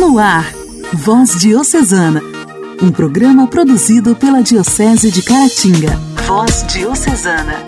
No 0.00 0.18
ar, 0.18 0.50
Voz 0.94 1.38
Diocesana, 1.38 2.22
um 2.82 2.90
programa 2.90 3.46
produzido 3.46 4.16
pela 4.16 4.42
Diocese 4.42 5.10
de 5.10 5.20
Caratinga. 5.20 5.94
Voz 6.26 6.64
Diocesana. 6.68 7.62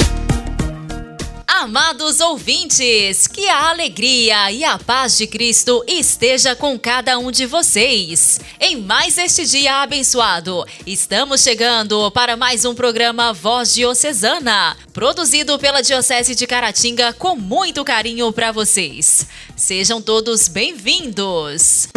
Amados 1.46 2.21
ouvintes, 2.21 3.26
que 3.26 3.46
a 3.46 3.68
alegria 3.68 4.50
e 4.50 4.64
a 4.64 4.79
paz 4.79 5.18
de 5.18 5.26
Cristo 5.26 5.84
esteja 5.87 6.56
com 6.56 6.79
cada 6.79 7.18
um 7.18 7.30
de 7.30 7.45
vocês. 7.45 8.41
Em 8.59 8.80
mais 8.80 9.19
este 9.19 9.45
dia 9.45 9.83
abençoado, 9.83 10.64
estamos 10.87 11.43
chegando 11.43 12.11
para 12.12 12.35
mais 12.35 12.64
um 12.64 12.75
programa 12.75 13.35
Voz 13.35 13.75
Diocesana, 13.75 14.75
produzido 14.95 15.59
pela 15.59 15.83
Diocese 15.83 16.35
de 16.35 16.46
Caratinga 16.46 17.12
com 17.12 17.37
muito 17.37 17.85
carinho 17.85 18.33
para 18.33 18.51
vocês. 18.53 19.27
Sejam 19.55 20.01
todos 20.01 20.49
bem-vindos. 20.49 21.89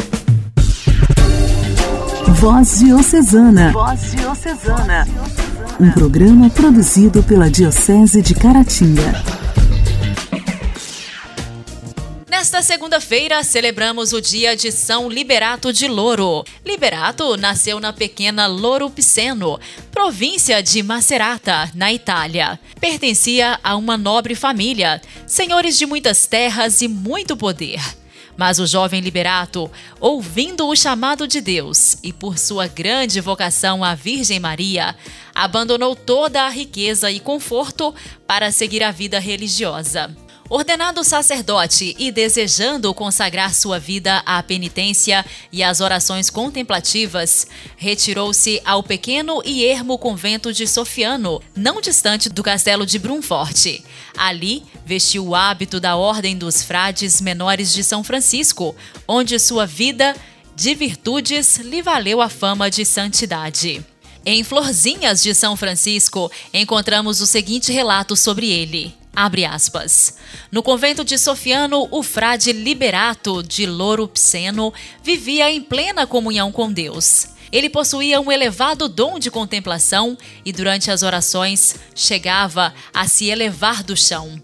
Voz 2.39 2.79
Diocesana. 2.79 3.71
Voz 3.71 4.11
Diocesana. 4.11 5.07
Um 5.79 5.89
programa 5.91 6.49
produzido 6.49 7.23
pela 7.23 7.49
Diocese 7.49 8.21
de 8.21 8.35
Caratinga. 8.35 9.23
Nesta 12.29 12.61
segunda-feira, 12.61 13.41
celebramos 13.41 14.11
o 14.11 14.19
dia 14.19 14.55
de 14.55 14.69
São 14.71 15.09
Liberato 15.09 15.71
de 15.71 15.87
Louro. 15.87 16.43
Liberato 16.65 17.37
nasceu 17.37 17.79
na 17.79 17.93
pequena 17.93 18.47
Louro 18.47 18.89
Piceno, 18.89 19.57
província 19.89 20.61
de 20.61 20.83
Macerata, 20.83 21.71
na 21.73 21.93
Itália. 21.93 22.59
Pertencia 22.79 23.57
a 23.63 23.77
uma 23.77 23.97
nobre 23.97 24.35
família, 24.35 25.01
senhores 25.25 25.77
de 25.77 25.85
muitas 25.85 26.27
terras 26.27 26.81
e 26.81 26.87
muito 26.87 27.37
poder. 27.37 27.79
Mas 28.37 28.59
o 28.59 28.67
jovem 28.67 29.01
Liberato, 29.01 29.71
ouvindo 29.99 30.67
o 30.67 30.75
chamado 30.75 31.27
de 31.27 31.39
Deus 31.39 31.97
e 32.03 32.11
por 32.11 32.37
sua 32.37 32.67
grande 32.67 33.21
vocação 33.21 33.83
à 33.83 33.95
Virgem 33.95 34.39
Maria, 34.39 34.95
abandonou 35.33 35.95
toda 35.95 36.43
a 36.43 36.49
riqueza 36.49 37.09
e 37.11 37.19
conforto 37.19 37.93
para 38.27 38.51
seguir 38.51 38.83
a 38.83 38.91
vida 38.91 39.19
religiosa. 39.19 40.24
Ordenado 40.47 41.03
sacerdote 41.03 41.95
e 41.97 42.11
desejando 42.11 42.93
consagrar 42.93 43.51
sua 43.55 43.79
vida 43.79 44.21
à 44.27 44.43
penitência 44.43 45.25
e 45.51 45.63
às 45.63 45.81
orações 45.81 46.29
contemplativas, 46.29 47.47
retirou-se 47.75 48.61
ao 48.63 48.83
pequeno 48.83 49.41
e 49.43 49.65
ermo 49.65 49.97
convento 49.97 50.53
de 50.53 50.67
Sofiano, 50.67 51.41
não 51.55 51.81
distante 51.81 52.29
do 52.29 52.43
castelo 52.43 52.85
de 52.85 52.99
Brunforte. 52.99 53.83
Ali, 54.15 54.63
vestiu 54.85 55.25
o 55.25 55.35
hábito 55.35 55.79
da 55.79 55.95
Ordem 55.95 56.37
dos 56.37 56.61
Frades 56.61 57.19
Menores 57.19 57.73
de 57.73 57.83
São 57.83 58.03
Francisco, 58.03 58.75
onde 59.07 59.39
sua 59.39 59.65
vida 59.65 60.15
de 60.55 60.75
virtudes 60.75 61.57
lhe 61.57 61.81
valeu 61.81 62.21
a 62.21 62.29
fama 62.29 62.69
de 62.69 62.85
santidade. 62.85 63.83
Em 64.23 64.43
Florzinhas 64.43 65.23
de 65.23 65.33
São 65.33 65.57
Francisco, 65.57 66.31
encontramos 66.53 67.19
o 67.19 67.25
seguinte 67.25 67.71
relato 67.71 68.15
sobre 68.15 68.51
ele. 68.51 68.95
Abre 69.15 69.45
aspas. 69.45 70.17
No 70.51 70.61
convento 70.61 71.05
de 71.05 71.17
Sofiano, 71.17 71.87
o 71.89 72.03
frade 72.03 72.51
Liberato 72.51 73.41
de 73.41 73.65
Louro 73.65 74.09
Pseno 74.09 74.73
vivia 75.01 75.49
em 75.49 75.61
plena 75.61 76.05
comunhão 76.05 76.51
com 76.51 76.71
Deus. 76.71 77.27
Ele 77.51 77.69
possuía 77.69 78.19
um 78.19 78.29
elevado 78.29 78.89
dom 78.89 79.17
de 79.17 79.31
contemplação 79.31 80.17
e, 80.43 80.51
durante 80.51 80.91
as 80.91 81.01
orações, 81.01 81.75
chegava 81.95 82.73
a 82.93 83.07
se 83.07 83.29
elevar 83.29 83.83
do 83.83 83.95
chão. 83.95 84.41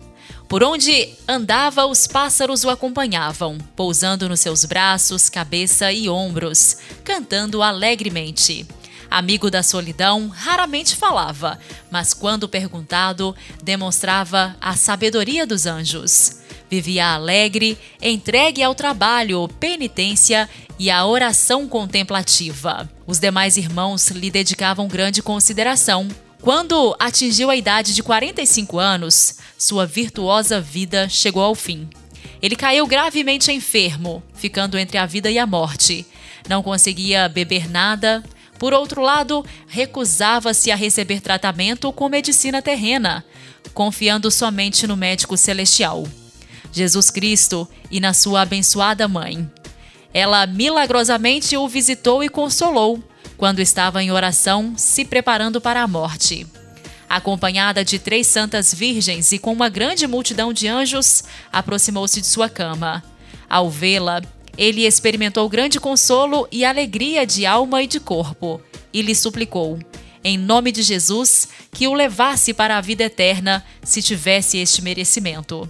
Por 0.48 0.64
onde 0.64 1.10
andava, 1.28 1.86
os 1.86 2.08
pássaros 2.08 2.64
o 2.64 2.70
acompanhavam, 2.70 3.58
pousando 3.76 4.30
nos 4.30 4.40
seus 4.40 4.64
braços, 4.64 5.30
cabeça 5.30 5.92
e 5.92 6.08
ombros, 6.08 6.78
cantando 7.04 7.62
alegremente. 7.62 8.66
Amigo 9.12 9.52
da 9.52 9.62
solidão, 9.62 10.30
raramente 10.30 10.96
falava, 10.96 11.60
mas 11.92 12.14
quando 12.14 12.48
perguntado, 12.48 13.36
demonstrava 13.62 14.56
a 14.62 14.78
sabedoria 14.78 15.46
dos 15.46 15.66
anjos. 15.66 16.38
Vivia 16.70 17.08
alegre, 17.08 17.78
entregue 18.02 18.64
ao 18.64 18.74
trabalho, 18.74 19.50
penitência 19.60 20.50
e 20.80 20.90
à 20.90 21.06
oração 21.06 21.68
contemplativa. 21.68 22.90
Os 23.06 23.20
demais 23.20 23.58
irmãos 23.58 24.08
lhe 24.12 24.32
dedicavam 24.32 24.88
grande 24.88 25.22
consideração. 25.22 26.08
Quando 26.42 26.96
atingiu 26.98 27.50
a 27.50 27.56
idade 27.58 27.94
de 27.94 28.02
45 28.02 28.80
anos, 28.80 29.36
sua 29.58 29.86
virtuosa 29.86 30.62
vida 30.62 31.10
chegou 31.10 31.44
ao 31.44 31.54
fim. 31.54 31.90
Ele 32.42 32.56
caiu 32.56 32.88
gravemente 32.88 33.52
enfermo, 33.52 34.24
ficando 34.34 34.78
entre 34.78 34.98
a 34.98 35.06
vida 35.06 35.30
e 35.30 35.38
a 35.38 35.46
morte. 35.46 36.06
Não 36.48 36.64
conseguia 36.64 37.28
beber 37.28 37.70
nada, 37.70 38.24
por 38.62 38.76
outro 38.76 39.02
lado, 39.02 39.44
recusava-se 39.66 40.70
a 40.70 40.76
receber 40.76 41.20
tratamento 41.20 41.92
com 41.92 42.08
medicina 42.08 42.62
terrena, 42.62 43.26
confiando 43.74 44.30
somente 44.30 44.86
no 44.86 44.96
médico 44.96 45.36
celestial, 45.36 46.06
Jesus 46.72 47.10
Cristo 47.10 47.68
e 47.90 48.00
na 48.00 48.14
sua 48.14 48.42
abençoada 48.42 49.08
mãe. 49.08 49.50
Ela 50.14 50.46
milagrosamente 50.46 51.58
o 51.58 51.68
visitou 51.68 52.24
e 52.24 52.30
consolou 52.30 53.04
quando 53.36 53.62
estava 53.62 54.04
em 54.04 54.12
oração, 54.12 54.76
se 54.78 55.06
preparando 55.06 55.60
para 55.60 55.82
a 55.82 55.88
morte. 55.88 56.46
Acompanhada 57.10 57.84
de 57.84 57.98
três 57.98 58.28
santas 58.28 58.72
virgens 58.72 59.32
e 59.32 59.40
com 59.40 59.52
uma 59.52 59.70
grande 59.70 60.06
multidão 60.06 60.54
de 60.54 60.68
anjos, 60.68 61.24
aproximou-se 61.52 62.22
de 62.22 62.28
sua 62.28 62.48
cama. 62.48 63.04
Ao 63.50 63.72
vê-la, 63.72 64.22
ele 64.62 64.86
experimentou 64.86 65.50
grande 65.50 65.80
consolo 65.80 66.48
e 66.52 66.64
alegria 66.64 67.26
de 67.26 67.48
alma 67.48 67.82
e 67.82 67.88
de 67.88 68.00
corpo, 68.00 68.62
e 68.94 69.02
lhe 69.02 69.16
suplicou, 69.16 69.80
em 70.24 70.38
nome 70.38 70.72
de 70.72 70.84
Jesus, 70.84 71.48
que 71.72 71.88
o 71.88 71.96
levasse 71.96 72.54
para 72.54 72.78
a 72.78 72.82
vida 72.82 73.04
eterna, 73.04 73.66
se 73.82 74.04
tivesse 74.04 74.60
este 74.60 74.84
merecimento. 74.84 75.68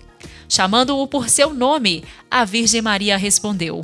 Chamando-o 0.49 1.07
por 1.07 1.29
seu 1.29 1.53
nome, 1.53 2.03
a 2.29 2.43
Virgem 2.43 2.81
Maria 2.81 3.15
respondeu: 3.15 3.79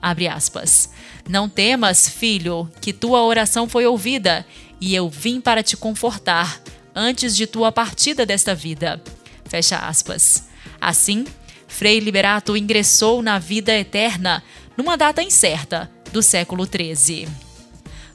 aspas, 0.00 0.90
Não 1.28 1.48
temas, 1.48 2.08
filho, 2.08 2.70
que 2.80 2.92
tua 2.92 3.24
oração 3.24 3.68
foi 3.68 3.84
ouvida, 3.86 4.46
e 4.80 4.94
eu 4.94 5.08
vim 5.08 5.40
para 5.40 5.64
te 5.64 5.76
confortar 5.76 6.62
antes 6.94 7.34
de 7.34 7.48
tua 7.48 7.72
partida 7.72 8.24
desta 8.24 8.54
vida. 8.54 9.02
Fecha 9.46 9.78
aspas. 9.78 10.44
Assim, 10.80 11.24
Frei 11.74 11.98
Liberato 11.98 12.56
ingressou 12.56 13.20
na 13.20 13.36
vida 13.40 13.72
eterna 13.72 14.44
numa 14.76 14.96
data 14.96 15.20
incerta 15.20 15.90
do 16.12 16.22
século 16.22 16.64
XIII. 16.66 17.26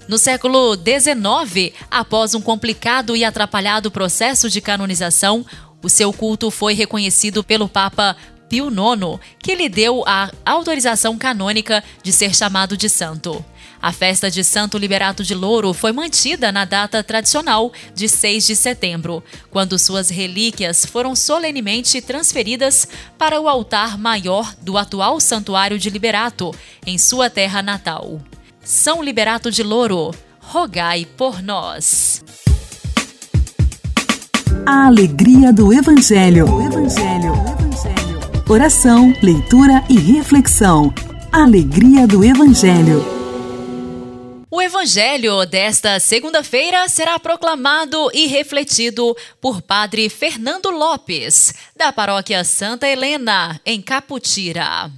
No 0.08 0.18
século 0.18 0.78
XIX, 0.78 1.76
após 1.92 2.34
um 2.34 2.42
complicado 2.42 3.18
e 3.18 3.26
atrapalhado 3.26 3.92
processo 3.92 4.50
de 4.50 4.62
canonização, 4.62 5.46
o 5.84 5.90
seu 5.90 6.14
culto 6.14 6.50
foi 6.50 6.74
reconhecido 6.74 7.44
pelo 7.44 7.68
Papa 7.68 8.16
Pio 8.50 8.70
IX, 8.70 9.20
que 9.38 9.56
lhe 9.56 9.70
deu 9.70 10.04
a 10.08 10.32
autorização 10.46 11.18
canônica 11.18 11.84
de 12.04 12.12
ser 12.12 12.36
chamado 12.36 12.76
de 12.76 12.90
santo. 12.90 13.46
A 13.82 13.94
festa 13.94 14.30
de 14.30 14.44
Santo 14.44 14.78
Liberato 14.78 15.24
de 15.24 15.34
Louro 15.34 15.74
foi 15.74 15.94
mantida 15.94 16.52
na 16.52 16.66
data 16.66 17.02
tradicional 17.02 17.72
de 17.96 18.10
6 18.10 18.46
de 18.48 18.56
setembro, 18.56 19.24
quando 19.50 19.80
suas 19.80 20.10
relíquias 20.10 20.86
foram 20.86 21.16
solenemente 21.16 22.02
transferidas 22.02 22.88
para 23.18 23.40
o 23.40 23.48
altar 23.48 23.98
maior 23.98 24.54
do 24.62 24.78
atual 24.78 25.20
Santuário 25.22 25.80
de 25.80 25.90
Liberato, 25.90 26.54
em 26.86 26.98
sua 26.98 27.30
terra 27.30 27.62
natal. 27.62 28.20
São 28.62 29.02
Liberato 29.02 29.50
de 29.50 29.64
Louro, 29.64 30.14
rogai 30.42 31.08
por 31.18 31.42
nós. 31.42 32.22
A 34.66 34.88
alegria 34.88 35.54
do 35.54 35.74
Evangelho. 35.74 36.54
O 36.54 36.62
Evangelho. 36.62 37.32
O 37.32 37.52
Evangelho. 37.54 37.99
Oração, 38.52 39.14
leitura 39.22 39.84
e 39.88 40.00
reflexão. 40.00 40.92
Alegria 41.32 42.08
do 42.08 42.26
Evangelho. 42.26 43.06
O 44.50 44.60
evangelho 44.60 45.46
desta 45.46 46.00
segunda-feira 46.00 46.90
será 46.90 47.20
proclamado 47.20 48.10
e 48.12 48.26
refletido 48.26 49.16
por 49.40 49.62
Padre 49.62 50.10
Fernando 50.10 50.72
Lopes, 50.72 51.54
da 51.78 51.94
Paróquia 51.94 52.44
Santa 52.44 52.88
Helena, 52.88 53.62
em 53.64 53.84
Caputira. 53.84 54.92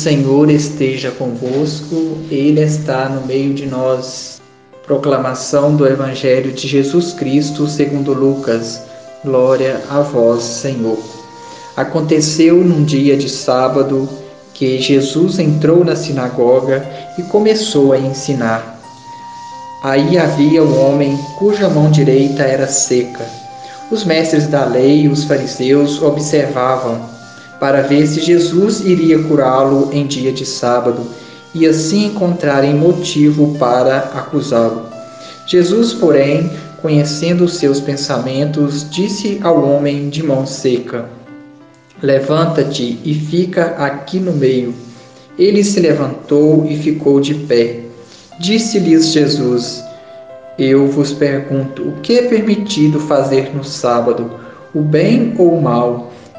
Senhor 0.00 0.48
esteja 0.48 1.10
convosco, 1.10 2.16
Ele 2.30 2.62
está 2.62 3.06
no 3.06 3.26
meio 3.26 3.52
de 3.52 3.66
nós. 3.66 4.40
Proclamação 4.86 5.76
do 5.76 5.86
Evangelho 5.86 6.52
de 6.52 6.66
Jesus 6.66 7.12
Cristo 7.12 7.68
segundo 7.68 8.14
Lucas. 8.14 8.80
Glória 9.22 9.78
a 9.90 10.00
vós, 10.00 10.42
Senhor. 10.42 10.98
Aconteceu 11.76 12.64
num 12.64 12.82
dia 12.82 13.14
de 13.14 13.28
sábado 13.28 14.08
que 14.54 14.80
Jesus 14.80 15.38
entrou 15.38 15.84
na 15.84 15.94
sinagoga 15.94 16.82
e 17.18 17.22
começou 17.24 17.92
a 17.92 17.98
ensinar. 17.98 18.80
Aí 19.82 20.16
havia 20.16 20.64
um 20.64 20.80
homem 20.82 21.14
cuja 21.38 21.68
mão 21.68 21.90
direita 21.90 22.42
era 22.42 22.66
seca. 22.66 23.26
Os 23.90 24.02
mestres 24.04 24.46
da 24.46 24.64
lei 24.64 25.02
e 25.02 25.08
os 25.08 25.24
fariseus 25.24 26.00
observavam 26.00 27.09
para 27.60 27.82
ver 27.82 28.06
se 28.06 28.20
Jesus 28.20 28.80
iria 28.80 29.22
curá-lo 29.22 29.90
em 29.92 30.06
dia 30.06 30.32
de 30.32 30.46
sábado 30.46 31.06
e 31.54 31.66
assim 31.66 32.06
encontrarem 32.06 32.74
motivo 32.74 33.56
para 33.58 33.98
acusá-lo. 33.98 34.86
Jesus, 35.46 35.92
porém, 35.92 36.50
conhecendo 36.80 37.44
os 37.44 37.54
seus 37.54 37.78
pensamentos, 37.80 38.88
disse 38.90 39.38
ao 39.42 39.62
homem 39.62 40.08
de 40.08 40.22
mão 40.22 40.46
seca: 40.46 41.08
Levanta-te 42.02 42.98
e 43.04 43.14
fica 43.14 43.74
aqui 43.76 44.18
no 44.18 44.32
meio. 44.32 44.74
Ele 45.38 45.62
se 45.62 45.80
levantou 45.80 46.66
e 46.66 46.76
ficou 46.78 47.20
de 47.20 47.34
pé. 47.34 47.80
Disse-lhes 48.38 49.08
Jesus: 49.08 49.84
Eu 50.58 50.86
vos 50.86 51.12
pergunto, 51.12 51.82
o 51.82 51.92
que 52.00 52.18
é 52.18 52.22
permitido 52.22 53.00
fazer 53.00 53.54
no 53.54 53.64
sábado, 53.64 54.30
o 54.74 54.80
bem 54.80 55.34
ou 55.36 55.58
o 55.58 55.60
mal, 55.60 56.12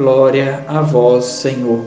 Glória 0.00 0.64
a 0.66 0.80
vós, 0.80 1.26
Senhor. 1.26 1.84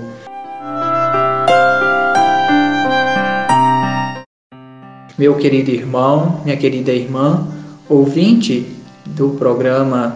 Meu 5.17 5.33
querido 5.33 5.71
irmão, 5.71 6.39
minha 6.45 6.55
querida 6.55 6.91
irmã, 6.91 7.47
ouvinte 7.89 8.67
do 9.03 9.29
programa 9.29 10.15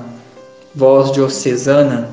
Voz 0.76 1.12
Diocesana, 1.12 2.08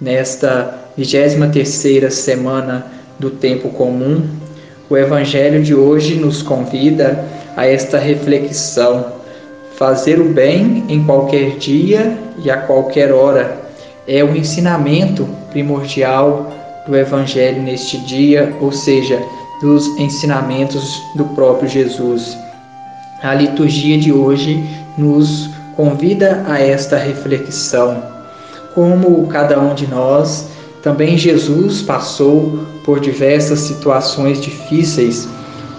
nesta 0.00 0.92
23 0.96 2.14
semana 2.14 2.86
do 3.18 3.28
tempo 3.28 3.70
comum, 3.70 4.24
o 4.88 4.96
Evangelho 4.96 5.64
de 5.64 5.74
hoje 5.74 6.14
nos 6.14 6.42
convida 6.42 7.24
a 7.56 7.66
esta 7.66 7.98
reflexão: 7.98 9.14
fazer 9.74 10.20
o 10.20 10.28
bem 10.28 10.84
em 10.88 11.02
qualquer 11.02 11.56
dia 11.56 12.16
e 12.38 12.48
a 12.48 12.58
qualquer 12.58 13.12
hora 13.12 13.66
é 14.08 14.24
o 14.24 14.34
ensinamento 14.34 15.28
primordial 15.50 16.50
do 16.86 16.96
Evangelho 16.96 17.62
neste 17.62 17.98
dia, 17.98 18.56
ou 18.58 18.72
seja, 18.72 19.22
dos 19.60 19.86
ensinamentos 19.98 21.02
do 21.14 21.26
próprio 21.26 21.68
Jesus. 21.68 22.36
A 23.22 23.34
liturgia 23.34 23.98
de 23.98 24.10
hoje 24.10 24.64
nos 24.96 25.50
convida 25.76 26.42
a 26.48 26.58
esta 26.58 26.96
reflexão. 26.96 28.02
Como 28.74 29.26
cada 29.26 29.60
um 29.60 29.74
de 29.74 29.86
nós, 29.86 30.48
também 30.82 31.18
Jesus 31.18 31.82
passou 31.82 32.60
por 32.84 33.00
diversas 33.00 33.60
situações 33.60 34.40
difíceis, 34.40 35.28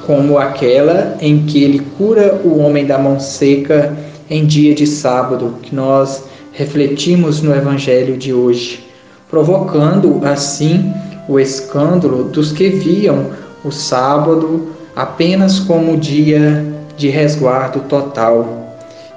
como 0.05 0.37
aquela 0.37 1.17
em 1.19 1.45
que 1.45 1.63
ele 1.63 1.79
cura 1.97 2.39
o 2.43 2.59
homem 2.59 2.85
da 2.85 2.99
mão 2.99 3.19
seca 3.19 3.97
em 4.29 4.45
dia 4.45 4.75
de 4.75 4.85
sábado, 4.85 5.55
que 5.63 5.73
nós 5.73 6.23
refletimos 6.59 7.41
no 7.41 7.55
evangelho 7.55 8.17
de 8.17 8.33
hoje, 8.33 8.85
provocando 9.29 10.21
assim 10.25 10.93
o 11.27 11.39
escândalo 11.39 12.25
dos 12.25 12.51
que 12.51 12.69
viam 12.69 13.31
o 13.63 13.71
sábado 13.71 14.67
apenas 14.95 15.59
como 15.59 15.95
dia 15.97 16.65
de 16.97 17.07
resguardo 17.07 17.79
total 17.81 18.59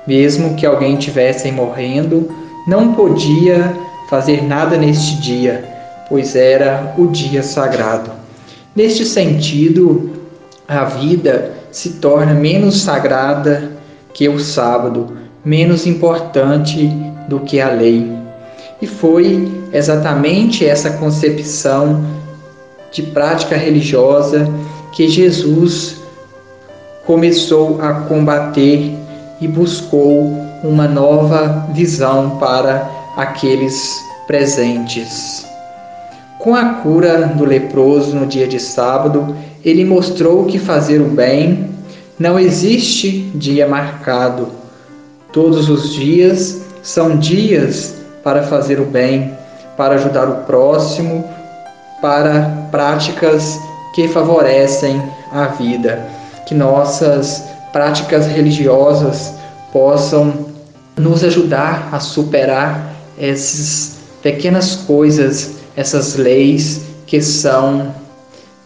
mesmo 0.07 0.55
que 0.55 0.67
alguém 0.67 0.97
tivesse 0.97 1.51
morrendo, 1.53 2.29
não 2.67 2.95
podia 2.95 3.73
fazer 4.09 4.43
nada 4.43 4.77
neste 4.77 5.21
dia, 5.21 5.65
pois 6.09 6.35
era 6.35 6.95
o 6.99 7.07
dia 7.07 7.43
sagrado. 7.43 8.11
Neste 8.75 9.05
sentido, 9.05 10.11
a 10.67 10.85
vida 10.85 11.53
se 11.71 11.95
torna 11.95 12.35
menos 12.35 12.83
sagrada 12.83 13.71
que 14.13 14.29
o 14.29 14.39
sábado, 14.39 15.17
menos 15.45 15.87
importante 15.87 16.91
do 17.29 17.41
que 17.41 17.61
a 17.61 17.71
lei. 17.71 18.11
E 18.81 18.87
foi 18.87 19.63
exatamente 19.73 20.67
essa 20.67 20.91
concepção 20.91 22.05
de 22.91 23.03
prática 23.03 23.57
religiosa 23.57 24.49
que 24.93 25.09
Jesus 25.09 25.97
começou 27.07 27.81
a 27.81 27.93
combater 28.03 28.93
e 29.41 29.49
buscou 29.49 30.37
uma 30.63 30.87
nova 30.87 31.67
visão 31.73 32.39
para 32.39 32.89
aqueles 33.17 34.01
presentes. 34.27 35.45
Com 36.39 36.55
a 36.55 36.75
cura 36.75 37.27
do 37.29 37.45
leproso 37.45 38.15
no 38.15 38.27
dia 38.27 38.47
de 38.47 38.59
sábado, 38.59 39.35
ele 39.65 39.85
mostrou 39.85 40.45
que 40.45 40.59
fazer 40.59 41.01
o 41.01 41.07
bem 41.07 41.71
não 42.19 42.39
existe 42.39 43.31
dia 43.35 43.67
marcado. 43.67 44.49
Todos 45.33 45.69
os 45.69 45.93
dias 45.95 46.63
são 46.83 47.17
dias 47.17 47.95
para 48.23 48.43
fazer 48.43 48.81
o 48.81 48.85
bem, 48.85 49.37
para 49.77 49.95
ajudar 49.95 50.29
o 50.29 50.45
próximo, 50.45 51.25
para 52.01 52.69
práticas 52.71 53.59
que 53.95 54.09
favorecem 54.09 55.01
a 55.31 55.47
vida. 55.47 56.05
Que 56.47 56.55
nossas 56.55 57.45
práticas 57.73 58.27
religiosas 58.27 59.33
possam 59.73 60.47
nos 60.97 61.25
ajudar 61.25 61.89
a 61.93 62.01
superar 62.01 62.93
essas 63.19 63.97
pequenas 64.23 64.77
coisas, 64.77 65.57
essas 65.77 66.17
leis 66.17 66.83
que 67.07 67.23
são 67.23 67.95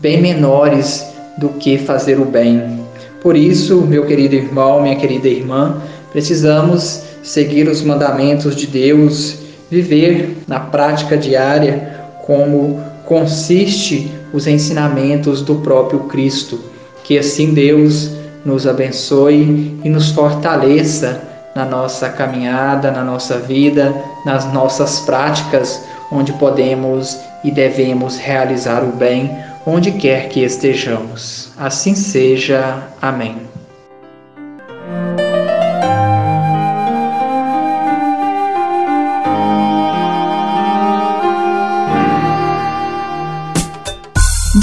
bem 0.00 0.20
menores 0.20 1.04
do 1.38 1.50
que 1.50 1.78
fazer 1.78 2.18
o 2.18 2.24
bem. 2.24 2.84
Por 3.22 3.36
isso, 3.36 3.80
meu 3.82 4.06
querido 4.06 4.34
irmão, 4.34 4.82
minha 4.82 4.96
querida 4.96 5.28
irmã, 5.28 5.80
precisamos 6.12 7.02
seguir 7.26 7.68
os 7.68 7.82
mandamentos 7.82 8.54
de 8.54 8.68
Deus, 8.68 9.38
viver 9.68 10.38
na 10.46 10.60
prática 10.60 11.16
diária 11.16 12.06
como 12.24 12.80
consiste 13.04 14.10
os 14.32 14.46
ensinamentos 14.46 15.42
do 15.42 15.56
próprio 15.56 16.00
Cristo. 16.04 16.60
Que 17.02 17.18
assim 17.18 17.52
Deus 17.52 18.10
nos 18.44 18.66
abençoe 18.66 19.78
e 19.82 19.88
nos 19.88 20.10
fortaleça 20.10 21.20
na 21.54 21.64
nossa 21.64 22.08
caminhada, 22.08 22.90
na 22.92 23.02
nossa 23.02 23.38
vida, 23.38 23.94
nas 24.24 24.52
nossas 24.52 25.00
práticas, 25.00 25.82
onde 26.12 26.32
podemos 26.34 27.18
e 27.42 27.50
devemos 27.50 28.18
realizar 28.18 28.84
o 28.84 28.92
bem, 28.92 29.36
onde 29.66 29.90
quer 29.92 30.28
que 30.28 30.44
estejamos. 30.44 31.50
Assim 31.56 31.94
seja. 31.94 32.84
Amém. 33.02 33.55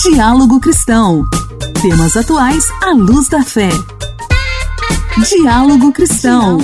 Diálogo 0.03 0.59
Cristão. 0.59 1.23
Temas 1.81 2.17
atuais 2.17 2.65
à 2.81 2.91
luz 2.91 3.29
da 3.29 3.41
fé. 3.41 3.69
Diálogo 5.29 5.93
Cristão. 5.93 6.57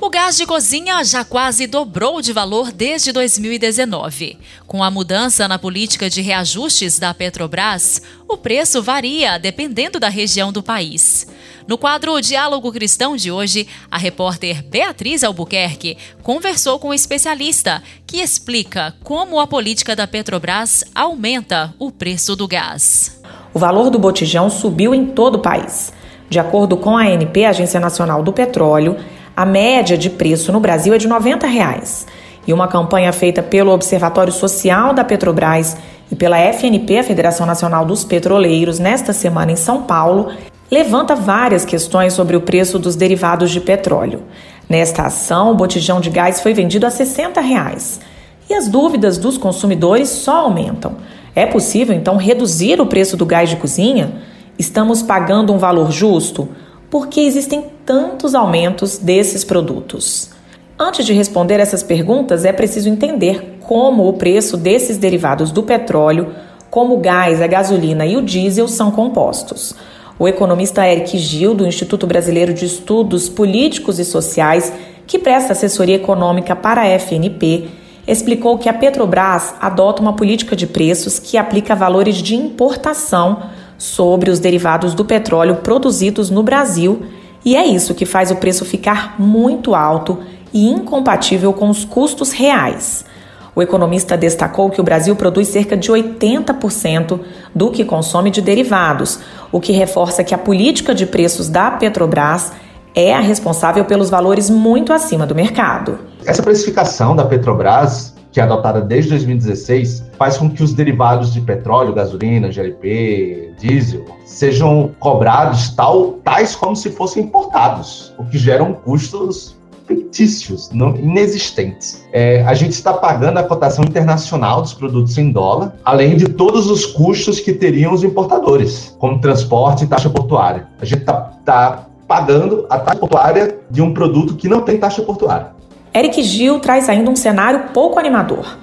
O 0.00 0.10
gás 0.10 0.36
de 0.36 0.44
cozinha 0.44 1.04
já 1.04 1.24
quase 1.24 1.68
dobrou 1.68 2.20
de 2.20 2.32
valor 2.32 2.72
desde 2.72 3.12
2019. 3.12 4.36
Com 4.66 4.82
a 4.82 4.90
mudança 4.90 5.46
na 5.46 5.60
política 5.60 6.10
de 6.10 6.20
reajustes 6.20 6.98
da 6.98 7.14
Petrobras, 7.14 8.02
o 8.26 8.36
preço 8.36 8.82
varia 8.82 9.38
dependendo 9.38 10.00
da 10.00 10.08
região 10.08 10.50
do 10.50 10.60
país. 10.60 11.24
No 11.70 11.78
quadro 11.78 12.20
Diálogo 12.20 12.72
Cristão 12.72 13.14
de 13.14 13.30
hoje, 13.30 13.64
a 13.88 13.96
repórter 13.96 14.60
Beatriz 14.64 15.22
Albuquerque 15.22 15.96
conversou 16.20 16.80
com 16.80 16.88
um 16.88 16.92
especialista 16.92 17.80
que 18.04 18.16
explica 18.16 18.92
como 19.04 19.38
a 19.38 19.46
política 19.46 19.94
da 19.94 20.04
Petrobras 20.04 20.82
aumenta 20.92 21.72
o 21.78 21.92
preço 21.92 22.34
do 22.34 22.48
gás. 22.48 23.22
O 23.54 23.58
valor 23.60 23.88
do 23.88 24.00
botijão 24.00 24.50
subiu 24.50 24.92
em 24.92 25.06
todo 25.06 25.36
o 25.36 25.38
país. 25.38 25.92
De 26.28 26.40
acordo 26.40 26.76
com 26.76 26.96
a 26.96 27.04
ANP, 27.04 27.44
Agência 27.44 27.78
Nacional 27.78 28.20
do 28.20 28.32
Petróleo, 28.32 28.96
a 29.36 29.46
média 29.46 29.96
de 29.96 30.10
preço 30.10 30.50
no 30.50 30.58
Brasil 30.58 30.92
é 30.92 30.98
de 30.98 31.06
90 31.06 31.46
reais. 31.46 32.04
E 32.48 32.52
uma 32.52 32.66
campanha 32.66 33.12
feita 33.12 33.44
pelo 33.44 33.70
Observatório 33.70 34.32
Social 34.32 34.92
da 34.92 35.04
Petrobras 35.04 35.76
e 36.10 36.16
pela 36.16 36.36
FNP, 36.36 36.98
a 36.98 37.04
Federação 37.04 37.46
Nacional 37.46 37.86
dos 37.86 38.02
Petroleiros, 38.02 38.80
nesta 38.80 39.12
semana 39.12 39.52
em 39.52 39.56
São 39.56 39.84
Paulo, 39.84 40.32
levanta 40.70 41.14
várias 41.14 41.64
questões 41.64 42.12
sobre 42.12 42.36
o 42.36 42.40
preço 42.40 42.78
dos 42.78 42.94
derivados 42.94 43.50
de 43.50 43.60
petróleo. 43.60 44.22
Nesta 44.68 45.02
ação, 45.02 45.50
o 45.50 45.54
botijão 45.54 46.00
de 46.00 46.10
gás 46.10 46.40
foi 46.40 46.54
vendido 46.54 46.86
a 46.86 46.90
60 46.90 47.40
reais. 47.40 48.00
E 48.48 48.54
as 48.54 48.68
dúvidas 48.68 49.18
dos 49.18 49.36
consumidores 49.36 50.08
só 50.08 50.42
aumentam. 50.42 50.96
É 51.34 51.46
possível, 51.46 51.94
então, 51.94 52.16
reduzir 52.16 52.80
o 52.80 52.86
preço 52.86 53.16
do 53.16 53.26
gás 53.26 53.48
de 53.48 53.56
cozinha? 53.56 54.12
Estamos 54.58 55.02
pagando 55.02 55.52
um 55.52 55.58
valor 55.58 55.90
justo? 55.90 56.48
Por 56.88 57.08
que 57.08 57.20
existem 57.20 57.64
tantos 57.84 58.34
aumentos 58.34 58.98
desses 58.98 59.44
produtos? 59.44 60.30
Antes 60.78 61.04
de 61.04 61.12
responder 61.12 61.60
essas 61.60 61.82
perguntas, 61.82 62.44
é 62.44 62.52
preciso 62.52 62.88
entender 62.88 63.58
como 63.60 64.08
o 64.08 64.14
preço 64.14 64.56
desses 64.56 64.98
derivados 64.98 65.52
do 65.52 65.62
petróleo, 65.62 66.34
como 66.70 66.94
o 66.94 67.00
gás, 67.00 67.42
a 67.42 67.46
gasolina 67.46 68.06
e 68.06 68.16
o 68.16 68.22
diesel, 68.22 68.66
são 68.66 68.90
compostos. 68.90 69.74
O 70.20 70.28
economista 70.28 70.86
Eric 70.86 71.16
Gil, 71.16 71.54
do 71.54 71.66
Instituto 71.66 72.06
Brasileiro 72.06 72.52
de 72.52 72.66
Estudos 72.66 73.26
Políticos 73.26 73.98
e 73.98 74.04
Sociais, 74.04 74.70
que 75.06 75.18
presta 75.18 75.54
assessoria 75.54 75.94
econômica 75.94 76.54
para 76.54 76.82
a 76.82 76.98
FNP, 76.98 77.68
explicou 78.06 78.58
que 78.58 78.68
a 78.68 78.72
Petrobras 78.74 79.54
adota 79.58 80.02
uma 80.02 80.12
política 80.12 80.54
de 80.54 80.66
preços 80.66 81.18
que 81.18 81.38
aplica 81.38 81.74
valores 81.74 82.16
de 82.16 82.36
importação 82.36 83.44
sobre 83.78 84.30
os 84.30 84.38
derivados 84.38 84.92
do 84.92 85.06
petróleo 85.06 85.56
produzidos 85.56 86.28
no 86.28 86.42
Brasil, 86.42 87.00
e 87.42 87.56
é 87.56 87.64
isso 87.64 87.94
que 87.94 88.04
faz 88.04 88.30
o 88.30 88.36
preço 88.36 88.66
ficar 88.66 89.18
muito 89.18 89.74
alto 89.74 90.18
e 90.52 90.68
incompatível 90.68 91.50
com 91.54 91.70
os 91.70 91.82
custos 91.86 92.30
reais. 92.30 93.06
O 93.54 93.62
economista 93.62 94.16
destacou 94.16 94.70
que 94.70 94.80
o 94.80 94.84
Brasil 94.84 95.14
produz 95.16 95.48
cerca 95.48 95.76
de 95.76 95.90
80% 95.90 97.20
do 97.54 97.70
que 97.70 97.84
consome 97.84 98.30
de 98.30 98.40
derivados, 98.40 99.20
o 99.50 99.60
que 99.60 99.72
reforça 99.72 100.22
que 100.22 100.34
a 100.34 100.38
política 100.38 100.94
de 100.94 101.06
preços 101.06 101.48
da 101.48 101.70
Petrobras 101.72 102.52
é 102.94 103.14
a 103.14 103.20
responsável 103.20 103.84
pelos 103.84 104.10
valores 104.10 104.50
muito 104.50 104.92
acima 104.92 105.26
do 105.26 105.34
mercado. 105.34 105.98
Essa 106.24 106.42
precificação 106.42 107.14
da 107.14 107.24
Petrobras, 107.24 108.14
que 108.32 108.40
é 108.40 108.42
adotada 108.42 108.80
desde 108.80 109.10
2016, 109.10 110.04
faz 110.16 110.36
com 110.36 110.48
que 110.48 110.62
os 110.62 110.72
derivados 110.72 111.32
de 111.32 111.40
petróleo, 111.40 111.92
gasolina, 111.92 112.50
GLP, 112.50 113.54
diesel, 113.58 114.04
sejam 114.24 114.94
cobrados 115.00 115.70
tal, 115.70 116.12
tais 116.24 116.54
como 116.54 116.76
se 116.76 116.90
fossem 116.90 117.24
importados, 117.24 118.14
o 118.18 118.24
que 118.24 118.38
geram 118.38 118.72
custos 118.72 119.59
fictícios, 119.90 120.70
não, 120.72 120.96
inexistentes. 120.96 122.04
É, 122.12 122.42
a 122.44 122.54
gente 122.54 122.72
está 122.72 122.92
pagando 122.92 123.38
a 123.38 123.42
cotação 123.42 123.84
internacional 123.84 124.62
dos 124.62 124.72
produtos 124.72 125.18
em 125.18 125.32
dólar, 125.32 125.74
além 125.84 126.16
de 126.16 126.26
todos 126.28 126.70
os 126.70 126.86
custos 126.86 127.40
que 127.40 127.52
teriam 127.52 127.92
os 127.92 128.04
importadores, 128.04 128.94
como 128.98 129.20
transporte 129.20 129.84
e 129.84 129.86
taxa 129.88 130.08
portuária. 130.08 130.68
A 130.80 130.84
gente 130.84 131.00
está 131.00 131.14
tá 131.44 131.86
pagando 132.06 132.66
a 132.70 132.78
taxa 132.78 132.98
portuária 132.98 133.58
de 133.68 133.82
um 133.82 133.92
produto 133.92 134.36
que 134.36 134.48
não 134.48 134.60
tem 134.62 134.78
taxa 134.78 135.02
portuária. 135.02 135.48
Eric 135.92 136.22
Gil 136.22 136.60
traz 136.60 136.88
ainda 136.88 137.10
um 137.10 137.16
cenário 137.16 137.70
pouco 137.74 137.98
animador. 137.98 138.58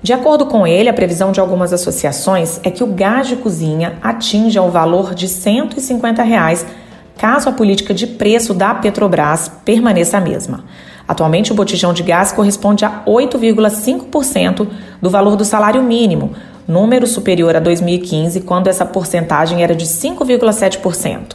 De 0.00 0.12
acordo 0.12 0.46
com 0.46 0.64
ele, 0.64 0.88
a 0.88 0.94
previsão 0.94 1.32
de 1.32 1.40
algumas 1.40 1.72
associações 1.72 2.60
é 2.62 2.70
que 2.70 2.84
o 2.84 2.86
gás 2.86 3.26
de 3.26 3.34
cozinha 3.34 3.98
atinja 4.00 4.62
o 4.62 4.70
valor 4.70 5.12
de 5.12 5.26
150 5.26 6.22
reais 6.22 6.64
caso 7.18 7.48
a 7.48 7.52
política 7.52 7.92
de 7.92 8.06
preço 8.06 8.54
da 8.54 8.72
Petrobras 8.72 9.50
permaneça 9.64 10.16
a 10.16 10.20
mesma. 10.20 10.64
Atualmente, 11.06 11.52
o 11.52 11.54
botijão 11.54 11.92
de 11.92 12.02
gás 12.02 12.32
corresponde 12.32 12.84
a 12.84 13.02
8,5% 13.06 14.68
do 15.02 15.10
valor 15.10 15.36
do 15.36 15.44
salário 15.44 15.82
mínimo, 15.82 16.32
número 16.66 17.06
superior 17.06 17.56
a 17.56 17.60
2015, 17.60 18.42
quando 18.42 18.68
essa 18.68 18.84
porcentagem 18.84 19.62
era 19.62 19.74
de 19.74 19.84
5,7%. 19.84 21.34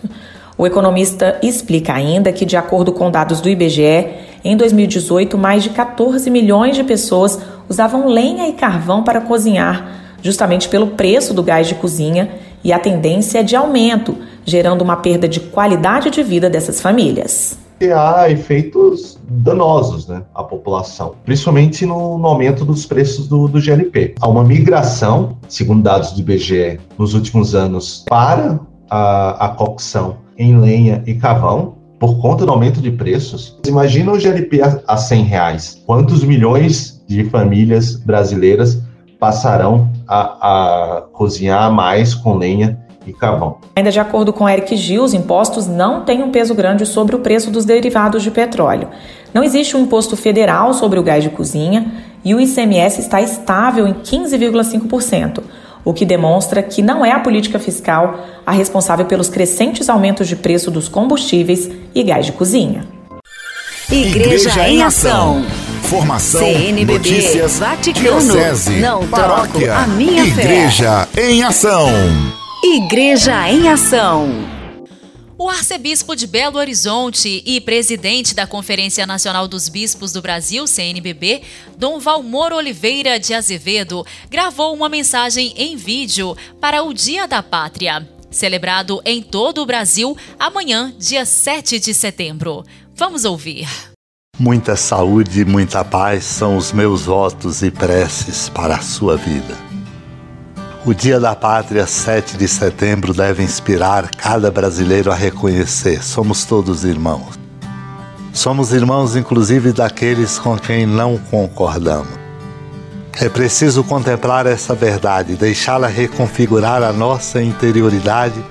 O 0.56 0.66
economista 0.66 1.40
explica 1.42 1.94
ainda 1.94 2.32
que, 2.32 2.46
de 2.46 2.56
acordo 2.56 2.94
com 2.94 3.10
dados 3.10 3.42
do 3.42 3.50
IBGE, 3.50 4.08
em 4.44 4.56
2018, 4.56 5.38
mais 5.38 5.63
de 5.63 5.72
14 5.72 6.30
milhões 6.30 6.75
de 6.75 6.84
pessoas 6.84 7.40
usavam 7.68 8.08
lenha 8.08 8.48
e 8.48 8.54
carvão 8.54 9.04
para 9.04 9.22
cozinhar, 9.22 10.16
justamente 10.22 10.70
pelo 10.70 10.88
preço 10.88 11.34
do 11.34 11.42
gás 11.42 11.68
de 11.68 11.75
cozinha 11.75 12.30
e 12.63 12.72
a 12.72 12.79
tendência 12.79 13.39
é 13.39 13.43
de 13.43 13.55
aumento, 13.55 14.17
gerando 14.46 14.82
uma 14.82 14.96
perda 14.96 15.27
de 15.27 15.39
qualidade 15.39 16.10
de 16.10 16.24
vida 16.24 16.50
dessas 16.50 16.82
famílias. 16.82 17.58
Há 17.93 18.29
efeitos 18.29 19.20
danosos 19.27 20.08
né, 20.08 20.24
à 20.34 20.41
população, 20.41 21.15
principalmente 21.25 21.86
no, 21.86 22.17
no 22.17 22.27
aumento 22.27 22.63
dos 22.63 22.86
preços 22.86 23.27
do, 23.27 23.48
do, 23.48 23.60
GLP. 23.60 24.15
Há 24.22 24.29
uma 24.29 24.43
migração, 24.43 25.38
segundo 25.50 25.84
dados 25.84 26.13
do 26.13 26.22
IBGE, 26.22 26.79
nos 26.98 27.13
últimos 27.13 27.53
anos 27.53 28.05
para 28.08 28.60
a, 28.89 29.48
a 29.48 29.50
cocção 29.50 30.17
em 30.38 30.58
lenha 30.58 31.03
e 31.05 31.13
carvão, 31.15 31.75
por 32.00 32.20
conta 32.20 32.46
do 32.46 32.51
aumento 32.51 32.82
de 32.82 32.91
preços. 32.91 33.58
Imagina 33.65 34.12
o 34.12 34.20
GLP 34.20 34.62
a, 34.62 34.79
a 34.88 34.98
100 34.98 35.24
reais. 35.24 35.82
Quantos 35.86 36.24
milhões 36.24 37.01
de 37.08 37.24
famílias 37.25 37.96
brasileiras 37.96 38.82
passarão 39.24 39.89
a, 40.06 40.98
a 40.98 41.01
cozinhar 41.13 41.72
mais 41.72 42.13
com 42.13 42.36
lenha 42.36 42.77
e 43.08 43.13
carvão. 43.13 43.56
Ainda 43.74 43.89
de 43.89 43.98
acordo 43.98 44.34
com 44.34 44.50
Eric 44.50 44.75
Gil, 44.75 45.01
os 45.01 45.13
impostos 45.13 45.65
não 45.65 46.03
têm 46.03 46.22
um 46.22 46.30
peso 46.30 46.53
grande 46.53 46.86
sobre 46.86 47.15
o 47.15 47.20
preço 47.20 47.50
dos 47.50 47.63
derivados 47.63 48.22
de 48.22 48.30
petróleo. 48.30 48.89
Não 49.34 49.42
existe 49.42 49.77
um 49.77 49.80
imposto 49.80 50.18
federal 50.18 50.74
sobre 50.74 51.00
o 51.00 51.03
gás 51.03 51.24
de 51.24 51.30
cozinha 51.30 51.89
e 52.22 52.36
o 52.36 52.42
ICMS 52.42 53.00
está 53.00 53.22
estável 53.22 53.88
em 53.88 53.94
15,5%, 53.94 55.42
o 55.86 55.94
que 55.94 56.03
demonstra 56.03 56.62
que 56.62 56.82
não 56.82 57.06
é 57.06 57.13
a 57.13 57.20
política 57.22 57.60
fiscal 57.60 58.20
a 58.46 58.51
responsável 58.51 59.06
pelos 59.06 59.30
crescentes 59.30 59.88
aumentos 59.88 60.27
de 60.27 60.36
preço 60.36 60.70
dos 60.70 60.89
combustíveis 60.89 61.72
e 61.96 62.03
gás 62.03 62.25
de 62.25 62.34
cozinha. 62.34 62.86
Igreja, 63.89 64.50
Igreja 64.50 64.68
em 64.68 64.84
Ação. 64.84 65.46
Formação, 65.94 66.40
CNBB, 66.40 66.94
notícias, 66.94 67.60
Vaticano, 67.60 68.20
diocese, 68.20 68.80
não 68.80 69.08
paróquia, 69.08 69.76
a 69.76 69.86
minha 69.86 70.26
Igreja 70.26 71.08
fé. 71.12 71.30
em 71.30 71.44
Ação. 71.44 71.88
Igreja 72.64 73.48
em 73.48 73.70
Ação. 73.70 74.28
O 75.38 75.48
arcebispo 75.48 76.16
de 76.16 76.26
Belo 76.26 76.58
Horizonte 76.58 77.44
e 77.46 77.62
presidente 77.62 78.34
da 78.34 78.48
Conferência 78.48 79.06
Nacional 79.06 79.48
dos 79.48 79.70
Bispos 79.70 80.12
do 80.12 80.20
Brasil, 80.20 80.66
CNBB, 80.66 81.44
Dom 81.78 82.00
Valmor 82.00 82.54
Oliveira 82.54 83.20
de 83.20 83.36
Azevedo, 83.36 84.04
gravou 84.32 84.74
uma 84.74 84.90
mensagem 84.90 85.54
em 85.56 85.76
vídeo 85.76 86.36
para 86.60 86.82
o 86.82 86.92
Dia 86.92 87.28
da 87.28 87.44
Pátria, 87.44 88.10
celebrado 88.32 89.00
em 89.06 89.22
todo 89.22 89.62
o 89.62 89.66
Brasil 89.68 90.18
amanhã, 90.40 90.92
dia 90.98 91.24
7 91.24 91.80
de 91.80 91.94
setembro. 91.94 92.64
Vamos 92.96 93.26
ouvir. 93.26 93.93
Muita 94.40 94.75
saúde 94.75 95.42
e 95.42 95.46
muita 95.46 95.86
paz 95.86 96.24
são 96.24 96.58
os 96.58 96.72
meus 96.74 97.04
votos 97.04 97.62
e 97.62 97.70
preces 97.70 98.50
para 98.50 98.78
a 98.78 98.82
sua 98.82 99.16
vida. 99.16 99.56
O 100.84 100.92
Dia 100.92 101.20
da 101.20 101.36
Pátria, 101.36 101.86
7 101.86 102.36
de 102.36 102.48
setembro, 102.48 103.13
deve 103.13 103.44
inspirar 103.44 104.10
cada 104.10 104.50
brasileiro 104.50 105.12
a 105.12 105.16
reconhecer: 105.16 106.04
somos 106.04 106.46
todos 106.46 106.84
irmãos. 106.84 107.38
Somos 108.34 108.74
irmãos, 108.74 109.16
inclusive, 109.16 109.72
daqueles 109.72 110.40
com 110.40 110.58
quem 110.58 110.88
não 110.88 111.16
concordamos. 111.16 112.18
É 113.22 113.30
preciso 113.30 113.84
contemplar 113.84 114.48
essa 114.48 114.74
verdade, 114.74 115.36
deixá-la 115.36 115.86
reconfigurar 115.86 116.82
a 116.82 116.92
nossa 116.92 117.40
interioridade, 117.40 118.44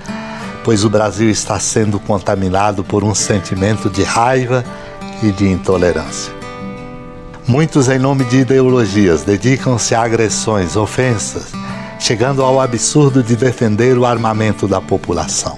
pois 0.63 0.85
o 0.85 0.89
Brasil 0.89 1.29
está 1.29 1.59
sendo 1.59 1.99
contaminado 1.99 2.85
por 2.85 3.03
um 3.03 3.13
sentimento 3.13 3.89
de 3.89 4.03
raiva 4.03 4.63
e 5.23 5.31
de 5.31 5.47
intolerância. 5.47 6.33
Muitos, 7.47 7.89
em 7.89 7.99
nome 7.99 8.23
de 8.25 8.37
ideologias, 8.37 9.23
dedicam-se 9.23 9.95
a 9.95 10.03
agressões, 10.03 10.75
ofensas 10.75 11.51
chegando 12.03 12.43
ao 12.43 12.59
absurdo 12.59 13.23
de 13.23 13.33
defender 13.33 13.97
o 13.97 14.05
armamento 14.05 14.67
da 14.67 14.81
população. 14.81 15.57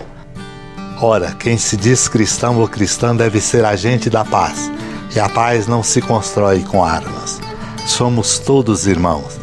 Ora, 1.01 1.31
quem 1.31 1.57
se 1.57 1.75
diz 1.75 2.07
cristão 2.07 2.59
ou 2.59 2.67
cristã 2.67 3.15
deve 3.15 3.41
ser 3.41 3.65
agente 3.65 4.11
da 4.11 4.23
paz, 4.23 4.71
e 5.15 5.19
a 5.19 5.27
paz 5.27 5.65
não 5.65 5.81
se 5.81 6.01
constrói 6.01 6.61
com 6.61 6.85
armas. 6.85 7.41
Somos 7.87 8.37
todos 8.37 8.85
irmãos. 8.85 9.39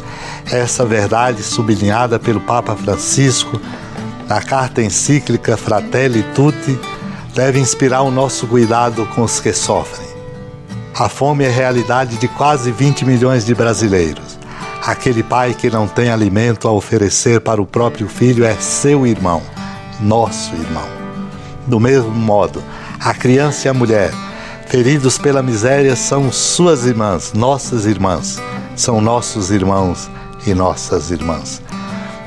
Essa 0.49 0.85
verdade, 0.85 1.43
sublinhada 1.43 2.17
pelo 2.17 2.39
Papa 2.39 2.73
Francisco 2.73 3.59
na 4.29 4.41
carta 4.41 4.81
encíclica 4.81 5.57
Fratelli 5.57 6.23
Tutti, 6.33 6.79
deve 7.35 7.59
inspirar 7.59 8.03
o 8.03 8.11
nosso 8.11 8.47
cuidado 8.47 9.05
com 9.07 9.23
os 9.23 9.41
que 9.41 9.51
sofrem. 9.51 10.12
A 10.95 11.09
fome 11.09 11.43
é 11.43 11.49
realidade 11.49 12.17
de 12.17 12.27
quase 12.27 12.71
20 12.71 13.03
milhões 13.03 13.43
de 13.43 13.55
brasileiros. 13.55 14.37
Aquele 14.85 15.23
pai 15.23 15.55
que 15.55 15.67
não 15.67 15.87
tem 15.87 16.11
alimento 16.11 16.67
a 16.67 16.71
oferecer 16.71 17.41
para 17.41 17.59
o 17.59 17.65
próprio 17.65 18.07
filho 18.07 18.45
é 18.45 18.53
seu 18.57 19.07
irmão, 19.07 19.41
nosso 19.99 20.53
irmão. 20.53 20.87
Do 21.65 21.79
mesmo 21.79 22.11
modo, 22.11 22.63
a 22.99 23.11
criança 23.11 23.67
e 23.67 23.69
a 23.69 23.73
mulher, 23.73 24.11
feridos 24.67 25.17
pela 25.17 25.41
miséria, 25.41 25.95
são 25.95 26.31
suas 26.31 26.85
irmãs, 26.85 27.33
nossas 27.33 27.85
irmãs, 27.85 28.39
são 28.75 29.01
nossos 29.01 29.49
irmãos 29.49 30.11
e 30.45 30.53
nossas 30.53 31.09
irmãs. 31.09 31.59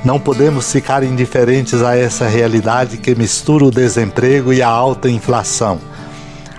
Não 0.04 0.18
podemos 0.18 0.72
ficar 0.72 1.04
indiferentes 1.04 1.82
a 1.84 1.96
essa 1.96 2.26
realidade 2.26 2.96
que 2.96 3.14
mistura 3.14 3.64
o 3.64 3.70
desemprego 3.70 4.52
e 4.52 4.60
a 4.60 4.68
alta 4.68 5.08
inflação, 5.08 5.78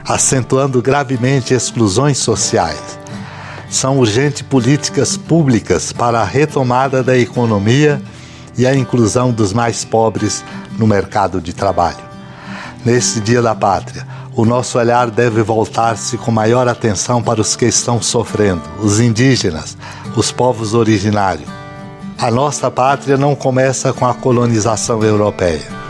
acentuando 0.07 0.81
gravemente 0.81 1.53
exclusões 1.53 2.17
sociais. 2.17 2.97
São 3.69 3.99
urgentes 3.99 4.41
políticas 4.41 5.17
públicas 5.17 5.91
para 5.91 6.21
a 6.21 6.23
retomada 6.23 7.03
da 7.03 7.17
economia 7.17 8.01
e 8.57 8.65
a 8.65 8.73
inclusão 8.73 9.31
dos 9.31 9.51
mais 9.51 9.83
pobres 9.83 10.43
no 10.77 10.87
mercado 10.87 11.41
de 11.41 11.51
trabalho. 11.51 12.07
Neste 12.85 13.19
Dia 13.19 13.41
da 13.41 13.53
Pátria, 13.53 14.07
o 14.33 14.45
nosso 14.45 14.77
olhar 14.77 15.11
deve 15.11 15.41
voltar-se 15.41 16.17
com 16.17 16.31
maior 16.31 16.67
atenção 16.67 17.21
para 17.21 17.41
os 17.41 17.55
que 17.55 17.65
estão 17.65 18.01
sofrendo, 18.01 18.61
os 18.79 18.99
indígenas, 18.99 19.77
os 20.15 20.31
povos 20.31 20.73
originários. 20.73 21.49
A 22.17 22.31
nossa 22.31 22.71
pátria 22.71 23.17
não 23.17 23.35
começa 23.35 23.91
com 23.91 24.05
a 24.05 24.13
colonização 24.13 25.03
europeia. 25.03 25.86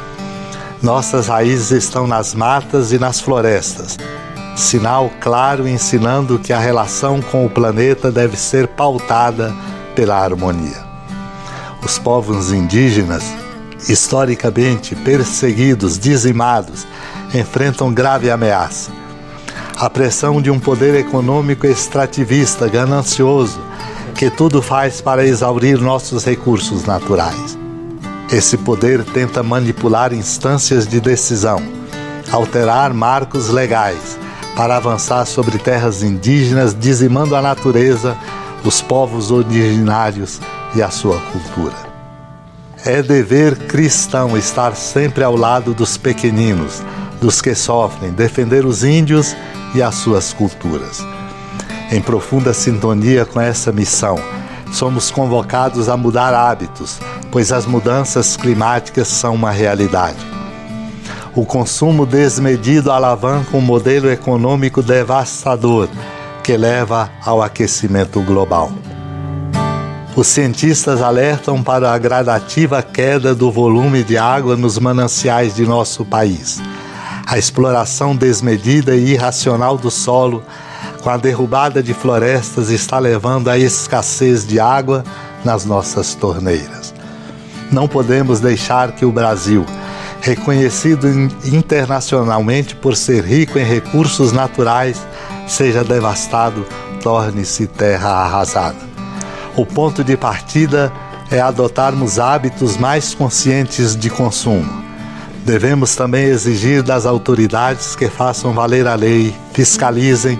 Nossas 0.81 1.27
raízes 1.27 1.71
estão 1.71 2.05
nas 2.05 2.35
matas 2.35 2.91
e 2.91 2.99
nas 2.99 3.19
florestas, 3.19 3.97
sinal 4.55 5.09
claro 5.19 5.67
ensinando 5.67 6.37
que 6.37 6.53
a 6.53 6.59
relação 6.59 7.19
com 7.19 7.45
o 7.45 7.49
planeta 7.49 8.11
deve 8.11 8.37
ser 8.37 8.67
pautada 8.67 9.53
pela 9.95 10.23
harmonia. 10.23 10.85
Os 11.83 11.97
povos 11.97 12.51
indígenas, 12.51 13.23
historicamente 13.89 14.95
perseguidos, 14.95 15.97
dizimados, 15.97 16.85
enfrentam 17.33 17.91
grave 17.91 18.29
ameaça. 18.29 18.91
A 19.75 19.89
pressão 19.89 20.41
de 20.41 20.51
um 20.51 20.59
poder 20.59 20.93
econômico 20.95 21.65
extrativista, 21.65 22.67
ganancioso, 22.67 23.59
que 24.13 24.29
tudo 24.29 24.61
faz 24.61 25.01
para 25.01 25.25
exaurir 25.25 25.79
nossos 25.79 26.23
recursos 26.23 26.83
naturais. 26.85 27.57
Esse 28.31 28.57
poder 28.57 29.05
tenta 29.05 29.41
manipular 29.41 30.11
instâncias 30.13 30.85
de 30.85 30.99
decisão, 30.99 31.63
alterar 32.29 32.93
marcos 32.93 33.47
legais, 33.47 34.19
para 34.53 34.75
avançar 34.75 35.25
sobre 35.25 35.57
terras 35.57 36.03
indígenas, 36.03 36.75
dizimando 36.77 37.37
a 37.37 37.41
natureza, 37.41 38.17
os 38.65 38.81
povos 38.81 39.31
originários 39.31 40.41
e 40.75 40.81
a 40.81 40.89
sua 40.89 41.17
cultura. 41.21 41.75
É 42.83 43.01
dever 43.01 43.55
cristão 43.55 44.37
estar 44.37 44.75
sempre 44.75 45.23
ao 45.23 45.35
lado 45.37 45.73
dos 45.73 45.95
pequeninos, 45.95 46.83
dos 47.21 47.39
que 47.41 47.55
sofrem, 47.55 48.11
defender 48.11 48.65
os 48.65 48.83
índios 48.83 49.37
e 49.73 49.81
as 49.81 49.95
suas 49.95 50.33
culturas. 50.33 50.99
Em 51.91 52.01
profunda 52.01 52.53
sintonia 52.53 53.25
com 53.25 53.39
essa 53.39 53.71
missão, 53.71 54.17
somos 54.71 55.11
convocados 55.11 55.89
a 55.89 55.97
mudar 55.97 56.33
hábitos, 56.33 56.99
pois 57.31 57.51
as 57.51 57.65
mudanças 57.65 58.35
climáticas 58.37 59.07
são 59.07 59.35
uma 59.35 59.51
realidade. 59.51 60.17
O 61.35 61.45
consumo 61.45 62.05
desmedido 62.05 62.91
alavanca 62.91 63.55
um 63.55 63.61
modelo 63.61 64.09
econômico 64.09 64.81
devastador 64.81 65.87
que 66.43 66.57
leva 66.57 67.11
ao 67.23 67.41
aquecimento 67.41 68.21
global. 68.21 68.71
Os 70.15 70.25
cientistas 70.25 70.99
alertam 70.99 71.61
para 71.61 71.93
a 71.93 71.97
gradativa 71.99 72.81
queda 72.81 73.35
do 73.35 73.51
volume 73.51 74.03
de 74.03 74.17
água 74.17 74.55
nos 74.55 74.79
mananciais 74.79 75.53
de 75.53 75.63
nosso 75.63 76.03
país. 76.03 76.59
A 77.27 77.37
exploração 77.37 78.15
desmedida 78.15 78.95
e 78.95 79.11
irracional 79.11 79.77
do 79.77 79.91
solo, 79.91 80.41
com 81.07 81.11
a 81.11 81.15
derrubada 81.15 81.81
de 81.81 81.93
florestas, 81.93 82.69
está 82.69 82.99
levando 82.99 83.49
à 83.49 83.57
escassez 83.57 84.45
de 84.45 84.59
água 84.59 85.05
nas 85.41 85.63
nossas 85.63 86.13
torneiras. 86.13 86.93
Não 87.71 87.87
podemos 87.87 88.41
deixar 88.41 88.91
que 88.91 89.05
o 89.05 89.11
Brasil, 89.13 89.65
reconhecido 90.19 91.07
internacionalmente 91.45 92.75
por 92.75 92.93
ser 92.97 93.23
rico 93.23 93.57
em 93.57 93.63
recursos 93.63 94.33
naturais, 94.33 95.01
seja 95.47 95.81
devastado, 95.81 96.65
torne-se 97.01 97.67
terra 97.67 98.09
arrasada. 98.09 98.75
O 99.55 99.65
ponto 99.65 100.03
de 100.03 100.17
partida 100.17 100.91
é 101.31 101.39
adotarmos 101.39 102.19
hábitos 102.19 102.75
mais 102.75 103.15
conscientes 103.15 103.95
de 103.95 104.09
consumo. 104.09 104.83
Devemos 105.45 105.95
também 105.95 106.25
exigir 106.25 106.83
das 106.83 107.05
autoridades 107.05 107.95
que 107.95 108.09
façam 108.09 108.51
valer 108.51 108.85
a 108.85 108.95
lei, 108.95 109.33
fiscalizem, 109.53 110.37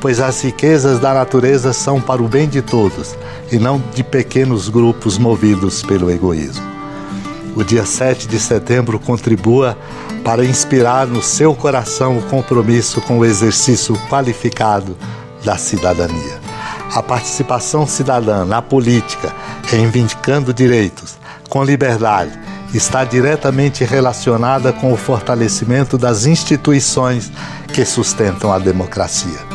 pois 0.00 0.20
as 0.20 0.42
riquezas 0.42 0.98
da 0.98 1.12
natureza 1.14 1.72
são 1.72 2.00
para 2.00 2.22
o 2.22 2.28
bem 2.28 2.48
de 2.48 2.62
todos 2.62 3.14
e 3.52 3.58
não 3.58 3.82
de 3.94 4.02
pequenos 4.02 4.68
grupos 4.68 5.18
movidos 5.18 5.82
pelo 5.82 6.10
egoísmo 6.10 6.70
o 7.54 7.64
dia 7.64 7.84
7 7.84 8.28
de 8.28 8.38
setembro 8.38 8.98
contribua 8.98 9.76
para 10.24 10.44
inspirar 10.44 11.06
no 11.06 11.22
seu 11.22 11.54
coração 11.54 12.18
o 12.18 12.22
compromisso 12.22 13.00
com 13.00 13.18
o 13.18 13.24
exercício 13.24 13.96
qualificado 14.08 14.96
da 15.44 15.56
cidadania. 15.56 16.40
A 16.94 17.02
participação 17.02 17.86
cidadã 17.86 18.44
na 18.44 18.60
política, 18.60 19.32
reivindicando 19.64 20.52
direitos, 20.52 21.16
com 21.48 21.62
liberdade, 21.62 22.38
está 22.74 23.04
diretamente 23.04 23.84
relacionada 23.84 24.72
com 24.72 24.92
o 24.92 24.96
fortalecimento 24.96 25.98
das 25.98 26.26
instituições 26.26 27.30
que 27.72 27.84
sustentam 27.84 28.52
a 28.52 28.58
democracia. 28.58 29.49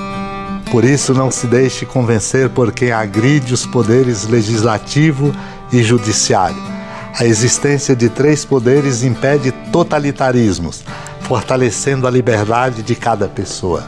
Por 0.72 0.84
isso, 0.84 1.14
não 1.14 1.32
se 1.32 1.48
deixe 1.48 1.86
convencer 1.86 2.50
por 2.50 2.72
quem 2.72 2.92
agride 2.92 3.54
os 3.54 3.66
poderes 3.66 4.28
legislativo 4.28 5.34
e 5.72 5.82
judiciário 5.84 6.76
a 7.18 7.24
existência 7.24 7.96
de 7.96 8.10
três 8.10 8.44
poderes 8.44 9.02
impede 9.02 9.52
totalitarismos, 9.72 10.84
fortalecendo 11.22 12.06
a 12.06 12.12
liberdade 12.12 12.84
de 12.84 12.94
cada 12.94 13.28
pessoa. 13.28 13.88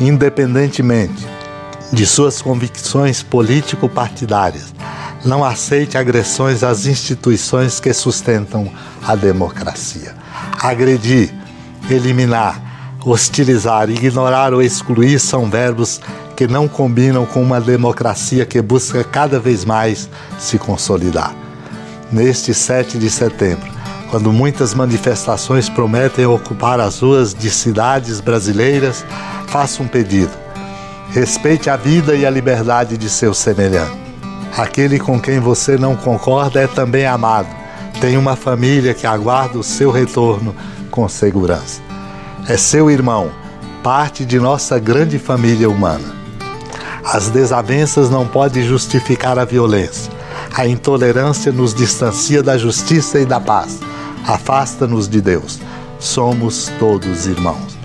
Independentemente 0.00 1.26
de 1.92 2.06
suas 2.06 2.40
convicções 2.40 3.20
político-partidárias, 3.20 4.72
não 5.24 5.44
aceite 5.44 5.98
agressões 5.98 6.62
às 6.62 6.86
instituições 6.86 7.80
que 7.80 7.92
sustentam 7.92 8.72
a 9.02 9.16
democracia. 9.16 10.14
Agredir, 10.62 11.34
eliminar, 11.90 12.62
hostilizar, 13.04 13.90
ignorar 13.90 14.52
ou 14.52 14.62
excluir 14.62 15.18
são 15.18 15.50
verbos 15.50 16.00
que 16.36 16.46
não 16.46 16.68
combinam 16.68 17.26
com 17.26 17.42
uma 17.42 17.60
democracia 17.60 18.46
que 18.46 18.60
busca 18.60 19.04
cada 19.04 19.38
vez 19.38 19.64
mais 19.64 20.08
se 20.38 20.58
consolidar 20.58 21.34
neste 22.12 22.52
7 22.52 22.98
de 22.98 23.08
setembro, 23.08 23.70
quando 24.10 24.32
muitas 24.32 24.74
manifestações 24.74 25.68
prometem 25.68 26.26
ocupar 26.26 26.80
as 26.80 27.00
ruas 27.00 27.32
de 27.32 27.50
cidades 27.50 28.20
brasileiras, 28.20 29.04
faça 29.46 29.82
um 29.82 29.88
pedido. 29.88 30.32
Respeite 31.12 31.70
a 31.70 31.76
vida 31.76 32.14
e 32.14 32.24
a 32.24 32.30
liberdade 32.30 32.96
de 32.96 33.08
seu 33.08 33.34
semelhante. 33.34 33.98
Aquele 34.56 34.98
com 34.98 35.20
quem 35.20 35.38
você 35.38 35.76
não 35.76 35.96
concorda 35.96 36.60
é 36.60 36.66
também 36.66 37.06
amado. 37.06 37.48
Tem 38.00 38.16
uma 38.16 38.36
família 38.36 38.94
que 38.94 39.06
aguarda 39.06 39.58
o 39.58 39.62
seu 39.62 39.90
retorno 39.90 40.54
com 40.90 41.08
segurança. 41.08 41.89
É 42.48 42.56
seu 42.56 42.90
irmão, 42.90 43.30
parte 43.82 44.24
de 44.24 44.38
nossa 44.38 44.78
grande 44.78 45.18
família 45.18 45.68
humana. 45.68 46.14
As 47.04 47.28
desavenças 47.28 48.10
não 48.10 48.26
podem 48.26 48.62
justificar 48.62 49.38
a 49.38 49.44
violência 49.44 50.20
a 50.54 50.66
intolerância 50.66 51.52
nos 51.52 51.74
distancia 51.74 52.42
da 52.42 52.58
justiça 52.58 53.20
e 53.20 53.24
da 53.24 53.40
paz. 53.40 53.78
Afasta-nos 54.26 55.08
de 55.08 55.20
Deus. 55.20 55.60
Somos 55.98 56.70
todos 56.78 57.26
irmãos. 57.26 57.78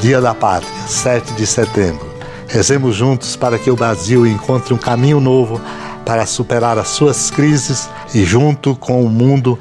Dia 0.00 0.20
da 0.20 0.34
Pátria, 0.34 0.70
7 0.86 1.32
de 1.32 1.46
setembro. 1.46 2.06
Rezemos 2.48 2.94
juntos 2.94 3.34
para 3.34 3.58
que 3.58 3.70
o 3.70 3.76
Brasil 3.76 4.26
encontre 4.26 4.74
um 4.74 4.78
caminho 4.78 5.20
novo 5.20 5.60
para 6.04 6.26
superar 6.26 6.78
as 6.78 6.88
suas 6.88 7.30
crises 7.30 7.88
e, 8.14 8.24
junto 8.24 8.76
com 8.76 9.04
o 9.04 9.08
mundo, 9.08 9.58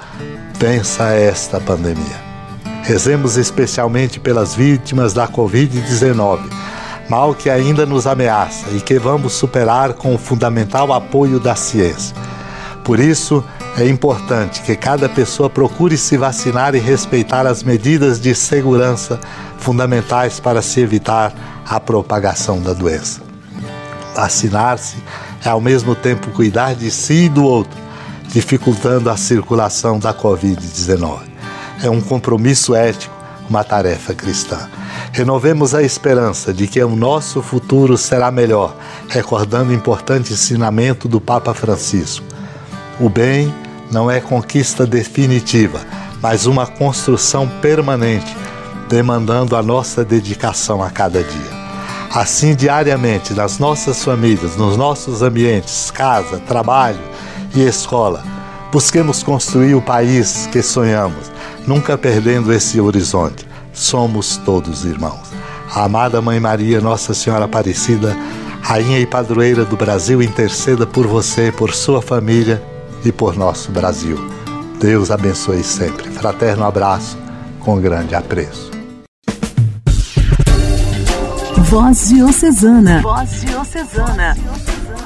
vença 0.60 1.06
esta 1.14 1.60
pandemia. 1.60 2.25
Rezemos 2.86 3.36
especialmente 3.36 4.20
pelas 4.20 4.56
vítimas 4.56 5.14
da 5.14 5.28
Covid-19 5.28 6.66
mal 7.10 7.34
que 7.36 7.50
ainda 7.50 7.86
nos 7.86 8.08
ameaça 8.08 8.66
e 8.72 8.82
que 8.82 8.98
vamos 8.98 9.34
superar 9.34 9.94
com 9.94 10.16
o 10.16 10.18
fundamental 10.18 10.92
apoio 10.92 11.40
da 11.40 11.56
ciência. 11.56 12.16
Por 12.84 13.00
isso, 13.00 13.44
é 13.78 13.88
importante 13.88 14.62
que 14.62 14.76
cada 14.76 15.10
pessoa 15.10 15.50
procure 15.50 15.98
se 15.98 16.18
vacinar 16.18 16.76
e 16.76 16.80
respeitar 16.80 17.46
as 17.46 17.64
medidas 17.64 18.20
de 18.20 18.34
segurança 18.34 19.20
fundamentais 19.58 20.40
para 20.40 20.62
se 20.62 20.80
evitar 20.80 21.34
a 21.68 21.80
propagação 21.80 22.62
da 22.62 22.74
doença. 22.74 23.22
Vacinar-se 24.16 24.98
é 25.44 25.50
ao 25.50 25.60
mesmo 25.60 25.94
tempo 25.94 26.32
cuidar 26.32 26.76
de 26.76 26.90
si 26.90 27.26
e 27.26 27.30
do 27.30 27.44
outro, 27.44 27.78
dificultando 28.28 29.10
a 29.10 29.18
circulação 29.18 30.00
da 30.00 30.14
Covid-19. 30.14 31.35
É 31.84 31.90
um 31.90 32.02
compromisso 32.02 32.76
ético 32.76 33.16
uma 33.50 33.64
tarefa 33.64 34.14
cristã. 34.14 34.70
Renovemos 35.12 35.74
a 35.74 35.84
esperança 35.84 36.54
de 36.54 36.68
que 36.68 36.84
o 36.84 36.96
nosso 36.96 37.42
futuro 37.42 37.98
será 37.98 38.32
melhor, 38.32 38.76
recordando 39.08 39.72
o 39.72 39.74
importante 39.74 40.34
ensinamento 40.34 41.08
do 41.08 41.22
Papa 41.22 41.54
Francisco. 41.54 42.26
O 43.00 43.10
bem 43.10 43.54
não 43.92 44.10
é 44.10 44.20
conquista 44.20 44.86
definitiva, 44.86 45.80
mas 46.22 46.46
uma 46.46 46.66
construção 46.66 47.48
permanente, 47.62 48.36
demandando 48.90 49.56
a 49.56 49.64
nossa 49.64 50.04
dedicação 50.04 50.84
a 50.84 50.90
cada 50.90 51.24
dia. 51.24 51.66
Assim, 52.14 52.56
diariamente, 52.56 53.34
nas 53.34 53.60
nossas 53.60 54.04
famílias, 54.04 54.56
nos 54.56 54.78
nossos 54.78 55.22
ambientes, 55.22 55.92
casa, 55.92 56.40
trabalho 56.40 57.00
e 57.54 57.62
escola, 57.62 58.24
busquemos 58.76 59.24
construir 59.24 59.74
o 59.74 59.82
país 59.82 60.50
que 60.52 60.62
sonhamos, 60.62 61.32
nunca 61.66 61.98
perdendo 61.98 62.52
esse 62.52 62.78
horizonte. 62.82 63.48
Somos 63.72 64.36
todos 64.36 64.84
irmãos. 64.84 65.32
A 65.74 65.86
amada 65.86 66.22
Mãe 66.22 66.42
Maria, 66.42 66.82
Nossa 66.82 67.14
Senhora 67.14 67.46
Aparecida, 67.46 68.14
Rainha 68.62 69.00
e 69.00 69.06
Padroeira 69.06 69.64
do 69.64 69.78
Brasil, 69.78 70.22
interceda 70.22 70.86
por 70.86 71.08
você, 71.08 71.54
por 71.54 71.74
sua 71.74 72.02
família 72.02 72.62
e 73.06 73.14
por 73.14 73.38
nosso 73.38 73.72
Brasil. 73.72 74.20
Deus 74.78 75.10
abençoe 75.10 75.64
sempre. 75.64 76.12
Fraterno 76.12 76.66
abraço, 76.66 77.18
com 77.62 77.80
grande 77.80 78.14
apreço. 78.14 78.72
Voz 81.60 82.10
Diocesana. 82.10 83.02
Voz 83.02 83.40
Diocesana. 83.40 84.36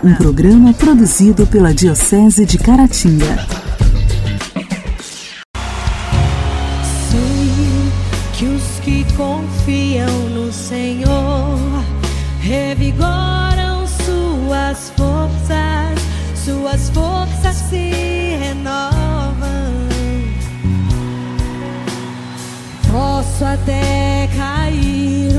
Um 0.03 0.15
programa 0.15 0.73
produzido 0.73 1.45
pela 1.45 1.71
Diocese 1.71 2.47
de 2.47 2.57
Caratinga. 2.57 3.58
Posso 23.39 23.53
até 23.53 24.27
cair 24.35 25.29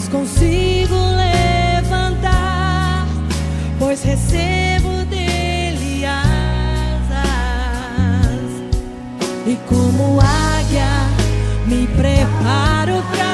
mas 0.00 0.08
consigo 0.08 0.94
levantar, 1.16 3.06
pois 3.78 4.02
recebo 4.02 5.04
dele 5.06 6.06
asas. 6.06 7.20
E 9.46 9.56
como 9.68 10.18
águia 10.20 10.86
me 11.66 11.86
preparo 11.88 13.02
pra 13.10 13.29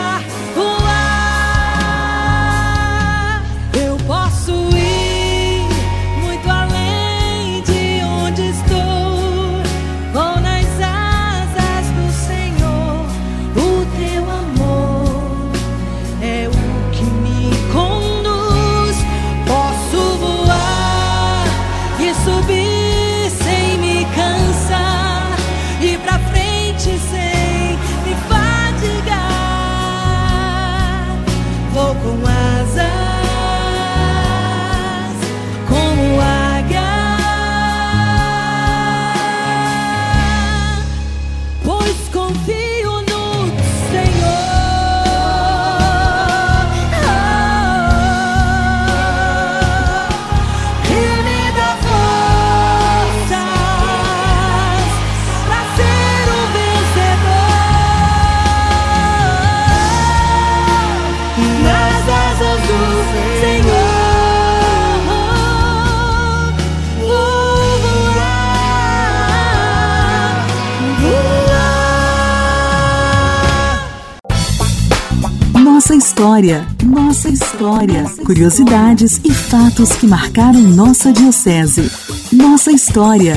história, 76.17 76.67
nossa 76.83 77.29
história, 77.29 78.05
curiosidades 78.25 79.21
e 79.23 79.31
fatos 79.31 79.93
que 79.97 80.07
marcaram 80.07 80.63
nossa 80.63 81.13
diocese. 81.13 81.91
Nossa 82.33 82.73
história. 82.73 83.35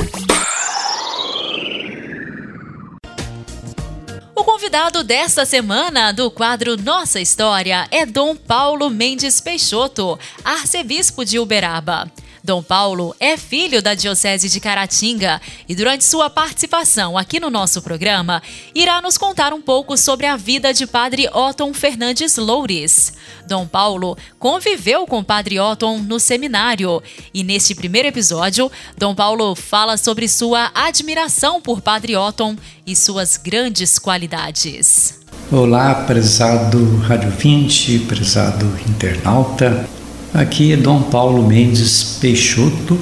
O 4.34 4.42
convidado 4.42 5.04
desta 5.04 5.44
semana 5.44 6.10
do 6.10 6.30
quadro 6.30 6.74
Nossa 6.82 7.20
História 7.20 7.86
é 7.90 8.06
Dom 8.06 8.34
Paulo 8.34 8.88
Mendes 8.88 9.42
Peixoto, 9.42 10.18
arcebispo 10.42 11.22
de 11.22 11.38
Uberaba. 11.38 12.10
Dom 12.42 12.62
Paulo 12.62 13.14
é 13.20 13.36
filho 13.36 13.82
da 13.82 13.94
Diocese 13.94 14.48
de 14.48 14.60
Caratinga 14.60 15.40
e, 15.68 15.74
durante 15.74 16.04
sua 16.04 16.30
participação 16.30 17.18
aqui 17.18 17.38
no 17.38 17.50
nosso 17.50 17.82
programa, 17.82 18.42
irá 18.74 19.02
nos 19.02 19.18
contar 19.18 19.52
um 19.52 19.60
pouco 19.60 19.96
sobre 19.96 20.26
a 20.26 20.36
vida 20.36 20.72
de 20.72 20.86
Padre 20.86 21.28
Otton 21.28 21.74
Fernandes 21.74 22.36
Loures. 22.36 23.12
Dom 23.46 23.66
Paulo 23.66 24.16
conviveu 24.38 25.06
com 25.06 25.22
Padre 25.22 25.60
Otton 25.60 25.98
no 25.98 26.18
seminário 26.18 27.02
e, 27.32 27.44
neste 27.44 27.74
primeiro 27.74 28.08
episódio, 28.08 28.70
Dom 28.96 29.14
Paulo 29.14 29.54
fala 29.54 29.96
sobre 29.96 30.26
sua 30.28 30.70
admiração 30.74 31.60
por 31.60 31.80
Padre 31.80 32.16
Otton 32.16 32.56
e 32.86 32.96
suas 32.96 33.36
grandes 33.36 33.98
qualidades. 33.98 35.20
Olá, 35.52 35.94
prezado 36.06 36.98
Rádio 36.98 37.30
20, 37.30 38.00
prezado 38.00 38.66
internauta. 38.88 39.99
Aqui 40.32 40.72
é 40.72 40.76
Dom 40.76 41.02
Paulo 41.02 41.44
Mendes 41.44 42.18
Peixoto, 42.20 42.96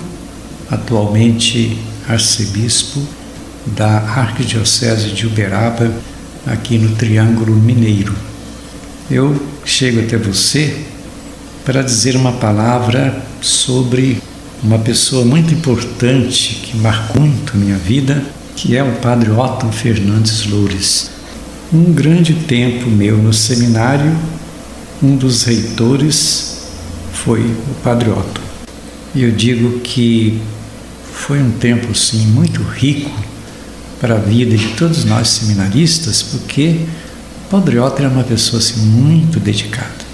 atualmente 0.70 1.76
arcebispo 2.08 3.02
da 3.66 3.98
Arquidiocese 3.98 5.10
de 5.10 5.26
Uberaba, 5.26 5.92
aqui 6.46 6.78
no 6.78 6.96
Triângulo 6.96 7.54
Mineiro. 7.54 8.14
Eu 9.10 9.38
chego 9.62 10.00
até 10.00 10.16
você 10.16 10.74
para 11.66 11.82
dizer 11.82 12.16
uma 12.16 12.32
palavra 12.32 13.22
sobre 13.42 14.22
uma 14.62 14.78
pessoa 14.78 15.22
muito 15.22 15.52
importante 15.52 16.62
que 16.62 16.78
marcou 16.78 17.20
muito 17.20 17.58
minha 17.58 17.76
vida, 17.76 18.24
que 18.56 18.74
é 18.74 18.82
o 18.82 18.92
Padre 19.02 19.30
Otto 19.32 19.70
Fernandes 19.70 20.46
Loures. 20.46 21.10
Um 21.70 21.92
grande 21.92 22.32
tempo 22.32 22.88
meu 22.88 23.18
no 23.18 23.34
seminário, 23.34 24.16
um 25.02 25.14
dos 25.14 25.44
reitores 25.44 26.57
foi 27.28 27.42
o 27.42 27.74
Padre 27.84 28.08
Otto. 28.08 28.40
E 29.14 29.22
eu 29.22 29.30
digo 29.30 29.80
que 29.80 30.40
foi 31.12 31.42
um 31.42 31.50
tempo 31.50 31.94
sim 31.94 32.24
muito 32.28 32.62
rico 32.62 33.10
para 34.00 34.14
a 34.14 34.18
vida 34.18 34.56
de 34.56 34.68
todos 34.68 35.04
nós 35.04 35.28
seminaristas, 35.28 36.22
porque 36.22 36.86
o 37.44 37.50
Padre 37.50 37.78
Otto 37.80 38.00
era 38.00 38.08
uma 38.08 38.24
pessoa 38.24 38.60
assim, 38.60 38.80
muito 38.80 39.38
dedicada, 39.38 40.06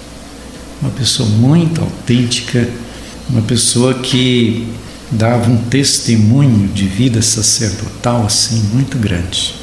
uma 0.81 0.91
pessoa 0.91 1.29
muito 1.29 1.79
autêntica, 1.79 2.69
uma 3.29 3.43
pessoa 3.43 3.93
que 3.93 4.67
dava 5.09 5.49
um 5.49 5.55
testemunho 5.55 6.67
de 6.67 6.85
vida 6.85 7.21
sacerdotal 7.21 8.25
assim 8.25 8.61
muito 8.73 8.97
grande. 8.97 9.55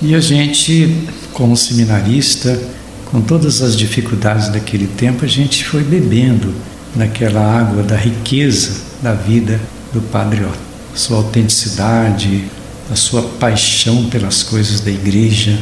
E 0.00 0.14
a 0.14 0.20
gente, 0.20 1.04
como 1.34 1.54
seminarista, 1.54 2.58
com 3.10 3.20
todas 3.20 3.60
as 3.60 3.76
dificuldades 3.76 4.48
daquele 4.48 4.86
tempo, 4.86 5.26
a 5.26 5.28
gente 5.28 5.66
foi 5.66 5.84
bebendo 5.84 6.54
naquela 6.94 7.40
água 7.40 7.82
da 7.82 7.96
riqueza 7.96 8.80
da 9.02 9.12
vida 9.12 9.60
do 9.92 10.00
Padre 10.00 10.44
Otto. 10.44 10.58
Sua 10.94 11.18
autenticidade, 11.18 12.44
a 12.90 12.96
sua 12.96 13.22
paixão 13.22 14.08
pelas 14.08 14.42
coisas 14.42 14.80
da 14.80 14.90
igreja, 14.90 15.58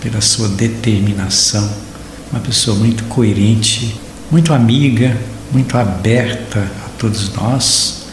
pela 0.00 0.20
sua 0.20 0.48
determinação. 0.48 1.68
Uma 2.30 2.40
pessoa 2.40 2.76
muito 2.76 3.04
coerente, 3.04 4.00
muito 4.30 4.52
amiga, 4.54 5.16
muito 5.52 5.76
aberta 5.76 6.60
a 6.60 6.88
todos 6.98 7.32
nós, 7.34 8.06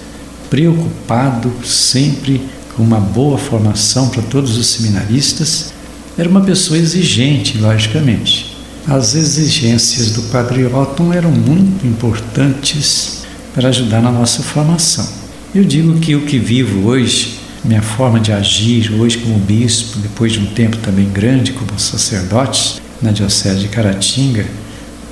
preocupado 0.49 1.51
sempre 1.63 2.41
com 2.75 2.83
uma 2.83 2.99
boa 2.99 3.37
formação 3.37 4.09
para 4.09 4.21
todos 4.23 4.57
os 4.57 4.67
seminaristas, 4.67 5.73
era 6.17 6.27
uma 6.27 6.41
pessoa 6.41 6.77
exigente, 6.77 7.57
logicamente. 7.57 8.58
As 8.89 9.13
exigências 9.13 10.09
do 10.13 10.23
Padre 10.31 10.65
Otton 10.65 11.13
eram 11.13 11.29
muito 11.29 11.85
importantes 11.85 13.21
para 13.53 13.69
ajudar 13.69 14.01
na 14.01 14.11
nossa 14.11 14.41
formação. 14.41 15.07
Eu 15.53 15.63
digo 15.63 15.99
que 15.99 16.15
o 16.15 16.25
que 16.25 16.39
vivo 16.39 16.87
hoje, 16.87 17.39
minha 17.63 17.83
forma 17.83 18.19
de 18.19 18.31
agir 18.31 18.91
hoje 18.99 19.19
como 19.19 19.37
bispo, 19.37 19.99
depois 19.99 20.31
de 20.31 20.39
um 20.39 20.47
tempo 20.47 20.75
também 20.77 21.07
grande 21.07 21.51
como 21.51 21.79
sacerdote 21.79 22.81
na 22.99 23.11
Diocese 23.11 23.59
de 23.59 23.67
Caratinga, 23.67 24.47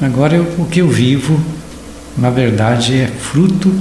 agora 0.01 0.35
eu, 0.35 0.43
o 0.57 0.65
que 0.65 0.81
eu 0.81 0.89
vivo, 0.89 1.39
na 2.17 2.31
verdade, 2.31 2.95
é 2.95 3.05
fruto 3.05 3.71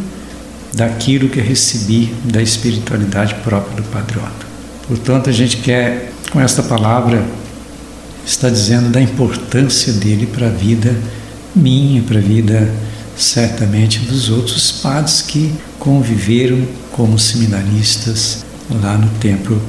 daquilo 0.75 1.31
que 1.31 1.41
recebi 1.41 2.15
da 2.23 2.43
espiritualidade 2.43 3.35
própria 3.37 3.77
do 3.77 3.83
Padre 3.85 4.19
Otto. 4.19 4.47
Portanto, 4.89 5.31
a 5.31 5.33
gente 5.33 5.57
quer, 5.57 6.13
com 6.31 6.39
esta 6.39 6.63
palavra, 6.63 7.25
está 8.27 8.51
dizendo 8.51 8.91
da 8.91 9.01
importância 9.01 9.93
dele 9.93 10.27
para 10.27 10.49
a 10.49 10.51
vida 10.51 10.95
minha, 11.55 12.03
para 12.03 12.19
a 12.19 12.23
vida 12.23 12.71
certamente 13.17 14.01
dos 14.01 14.29
outros 14.29 14.73
padres 14.73 15.23
que 15.23 15.55
conviveram 15.79 16.67
como 16.93 17.19
seminaristas 17.19 18.45
lá 18.83 18.99
no 18.99 19.09
templo 19.21 19.63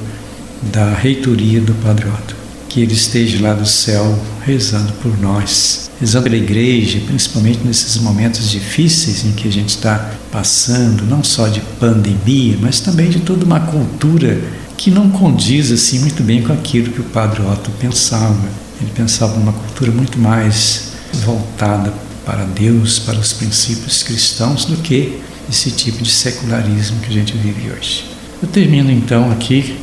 da 0.73 0.93
reitoria 0.93 1.61
do 1.61 1.73
Padre 1.75 2.07
Otto. 2.07 2.35
Que 2.67 2.81
ele 2.81 2.93
esteja 2.93 3.41
lá 3.41 3.53
do 3.53 3.65
céu 3.65 4.17
rezando 4.45 4.91
por 5.01 5.17
nós, 5.19 5.89
rezando 5.99 6.25
pela 6.25 6.35
igreja, 6.35 6.99
principalmente 7.05 7.59
nesses 7.63 7.97
momentos 7.97 8.49
difíceis 8.49 9.23
em 9.23 9.31
que 9.31 9.47
a 9.47 9.51
gente 9.51 9.69
está 9.69 10.13
passando, 10.31 11.05
não 11.05 11.23
só 11.23 11.47
de 11.47 11.61
pandemia, 11.79 12.57
mas 12.59 12.79
também 12.79 13.09
de 13.09 13.19
toda 13.19 13.45
uma 13.45 13.59
cultura 13.61 14.41
que 14.77 14.91
não 14.91 15.09
condiz 15.09 15.71
assim 15.71 15.99
muito 15.99 16.21
bem 16.23 16.43
com 16.43 16.53
aquilo 16.53 16.93
que 16.93 17.01
o 17.01 17.05
Padre 17.05 17.41
Otto 17.41 17.71
pensava. 17.79 18.47
Ele 18.79 18.91
pensava 18.95 19.37
numa 19.37 19.51
cultura 19.51 19.91
muito 19.91 20.19
mais 20.19 20.91
voltada 21.25 21.91
para 22.23 22.43
Deus, 22.43 22.99
para 22.99 23.17
os 23.17 23.33
princípios 23.33 24.03
cristãos, 24.03 24.65
do 24.65 24.77
que 24.77 25.19
esse 25.49 25.71
tipo 25.71 26.03
de 26.03 26.11
secularismo 26.11 26.99
que 26.99 27.09
a 27.09 27.13
gente 27.13 27.35
vive 27.35 27.71
hoje. 27.71 28.05
Eu 28.41 28.47
termino 28.49 28.91
então 28.91 29.31
aqui 29.31 29.77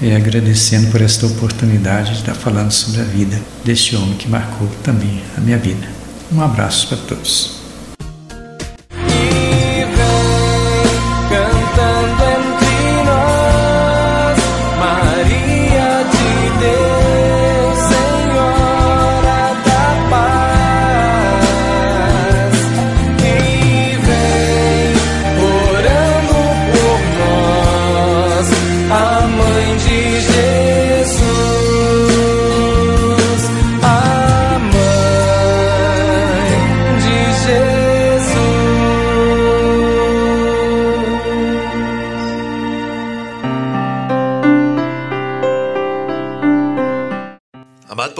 é, 0.00 0.14
agradecendo 0.14 0.90
por 0.90 1.00
esta 1.00 1.26
oportunidade 1.26 2.12
de 2.12 2.18
estar 2.20 2.34
falando 2.34 2.70
sobre 2.70 3.00
a 3.00 3.04
vida 3.04 3.40
deste 3.64 3.96
homem 3.96 4.14
que 4.14 4.28
marcou 4.28 4.68
também 4.82 5.22
a 5.36 5.40
minha 5.40 5.58
vida. 5.58 5.88
Um 6.32 6.40
abraço 6.40 6.86
para 6.88 6.98
todos. 6.98 7.55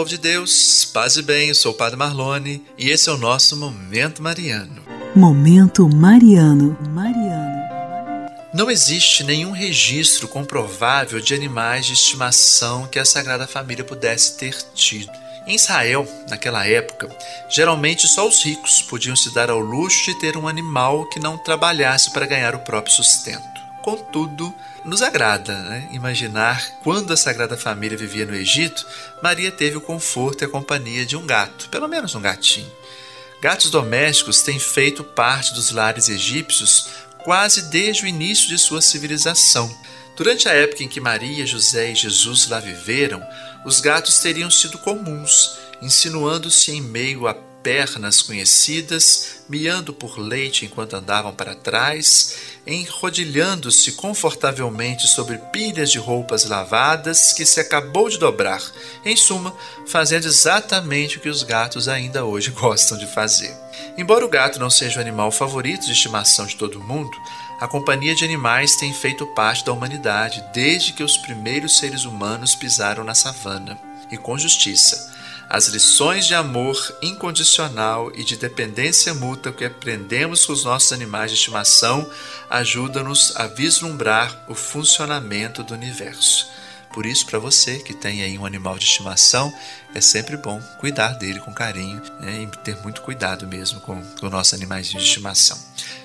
Povo 0.07 0.09
de 0.09 0.19
Deus, 0.19 0.85
paz 0.85 1.16
e 1.16 1.23
bem, 1.23 1.49
eu 1.49 1.55
sou 1.55 1.73
o 1.73 1.75
Padre 1.75 1.97
Marlone 1.97 2.64
e 2.79 2.90
esse 2.90 3.09
é 3.09 3.12
o 3.12 3.16
nosso 3.16 3.57
Momento 3.57 4.23
Mariano. 4.23 4.81
Momento 5.16 5.88
Mariano. 5.88 6.79
Mariano. 6.90 7.66
Não 8.55 8.71
existe 8.71 9.25
nenhum 9.25 9.51
registro 9.51 10.29
comprovável 10.29 11.21
de 11.21 11.35
animais 11.35 11.87
de 11.87 11.95
estimação 11.95 12.87
que 12.87 13.01
a 13.01 13.05
Sagrada 13.05 13.49
Família 13.49 13.83
pudesse 13.83 14.37
ter 14.37 14.57
tido. 14.75 15.11
Em 15.45 15.57
Israel, 15.57 16.07
naquela 16.29 16.64
época, 16.66 17.09
geralmente 17.51 18.07
só 18.07 18.29
os 18.29 18.45
ricos 18.45 18.83
podiam 18.83 19.16
se 19.16 19.35
dar 19.35 19.51
ao 19.51 19.59
luxo 19.59 20.05
de 20.05 20.21
ter 20.21 20.37
um 20.37 20.47
animal 20.47 21.07
que 21.09 21.19
não 21.19 21.37
trabalhasse 21.37 22.12
para 22.12 22.27
ganhar 22.27 22.55
o 22.55 22.61
próprio 22.61 22.95
sustento. 22.95 23.65
Contudo, 23.87 24.53
nos 24.85 25.01
agrada 25.01 25.57
né? 25.62 25.88
imaginar 25.92 26.61
quando 26.83 27.12
a 27.12 27.16
Sagrada 27.16 27.57
Família 27.57 27.96
vivia 27.96 28.27
no 28.27 28.35
Egito, 28.35 28.85
Maria 29.22 29.53
teve 29.53 29.77
o 29.77 29.81
conforto 29.81 30.42
e 30.42 30.44
a 30.44 30.49
companhia 30.49 31.07
de 31.07 31.16
um 31.16 31.25
gato, 31.25 31.68
pelo 31.68 31.87
menos 31.87 32.12
um 32.16 32.20
gatinho. 32.20 32.68
Gatos 33.40 33.70
domésticos 33.70 34.42
têm 34.42 34.59
feito 34.59 35.05
parte 35.05 35.55
dos 35.55 35.70
lares 35.70 36.09
egípcios 36.09 36.88
quase 37.18 37.70
desde 37.70 38.03
o 38.03 38.09
início 38.09 38.49
de 38.49 38.59
sua 38.59 38.83
civilização. 38.83 39.72
Durante 40.16 40.49
a 40.49 40.53
época 40.53 40.83
em 40.83 40.88
que 40.88 40.99
Maria, 40.99 41.46
José 41.46 41.92
e 41.92 41.94
Jesus 41.94 42.49
lá 42.49 42.59
viveram, 42.59 43.25
os 43.64 43.79
gatos 43.81 44.18
teriam 44.18 44.51
sido 44.51 44.79
comuns, 44.79 45.59
insinuando-se 45.81 46.72
em 46.72 46.81
meio 46.81 47.29
a 47.29 47.35
pernas 47.66 48.22
conhecidas, 48.22 49.40
miando 49.48 49.92
por 49.92 50.20
leite 50.20 50.64
enquanto 50.64 50.94
andavam 50.94 51.35
para 51.35 51.52
trás, 51.52 52.37
enrodilhando-se 52.64 53.90
confortavelmente 53.94 55.09
sobre 55.09 55.38
pilhas 55.52 55.90
de 55.90 55.98
roupas 55.98 56.44
lavadas 56.44 57.33
que 57.33 57.44
se 57.44 57.59
acabou 57.59 58.09
de 58.09 58.18
dobrar. 58.18 58.62
Em 59.05 59.16
suma, 59.16 59.52
fazendo 59.85 60.29
exatamente 60.29 61.16
o 61.16 61.20
que 61.20 61.29
os 61.29 61.42
gatos 61.42 61.88
ainda 61.88 62.24
hoje 62.24 62.52
gostam 62.55 62.96
de 62.96 63.07
fazer. 63.09 63.52
Embora 63.98 64.24
o 64.24 64.29
gato 64.29 64.61
não 64.61 64.70
seja 64.70 65.00
o 65.00 65.02
animal 65.02 65.33
favorito 65.33 65.87
de 65.87 65.92
estimação 65.92 66.46
de 66.46 66.55
todo 66.55 66.81
mundo, 66.81 67.18
a 67.59 67.66
companhia 67.66 68.14
de 68.14 68.24
animais 68.24 68.76
tem 68.76 68.94
feito 68.94 69.26
parte 69.35 69.64
da 69.64 69.72
humanidade 69.72 70.44
desde 70.55 70.92
que 70.92 71.02
os 71.02 71.16
primeiros 71.16 71.79
seres 71.79 72.05
humanos 72.05 72.55
pisaram 72.55 73.02
na 73.02 73.14
savana. 73.16 73.76
E 74.09 74.16
com 74.16 74.38
justiça 74.38 75.15
as 75.48 75.68
lições 75.68 76.26
de 76.26 76.35
amor 76.35 76.76
incondicional 77.00 78.11
e 78.14 78.24
de 78.24 78.37
dependência 78.37 79.14
mútua 79.14 79.52
que 79.52 79.64
aprendemos 79.64 80.44
com 80.44 80.52
os 80.52 80.64
nossos 80.64 80.92
animais 80.92 81.30
de 81.30 81.37
estimação 81.37 82.11
ajudam-nos 82.50 83.35
a 83.37 83.46
vislumbrar 83.46 84.44
o 84.48 84.54
funcionamento 84.54 85.62
do 85.62 85.74
universo. 85.74 86.50
Por 86.92 87.06
isso, 87.06 87.26
para 87.26 87.38
você 87.38 87.78
que 87.78 87.94
tem 87.94 88.22
aí 88.22 88.38
um 88.38 88.46
animal 88.46 88.78
de 88.78 88.87
estimação, 88.87 89.52
é 89.94 90.00
sempre 90.00 90.37
bom 90.37 90.61
cuidar 90.80 91.12
dele 91.12 91.38
com 91.40 91.52
carinho 91.52 92.02
né, 92.20 92.42
e 92.42 92.46
ter 92.64 92.76
muito 92.82 93.02
cuidado 93.02 93.46
mesmo 93.46 93.80
com, 93.80 94.02
com 94.18 94.30
nossos 94.30 94.54
animais 94.54 94.88
de 94.88 94.96
estimação. 94.96 95.59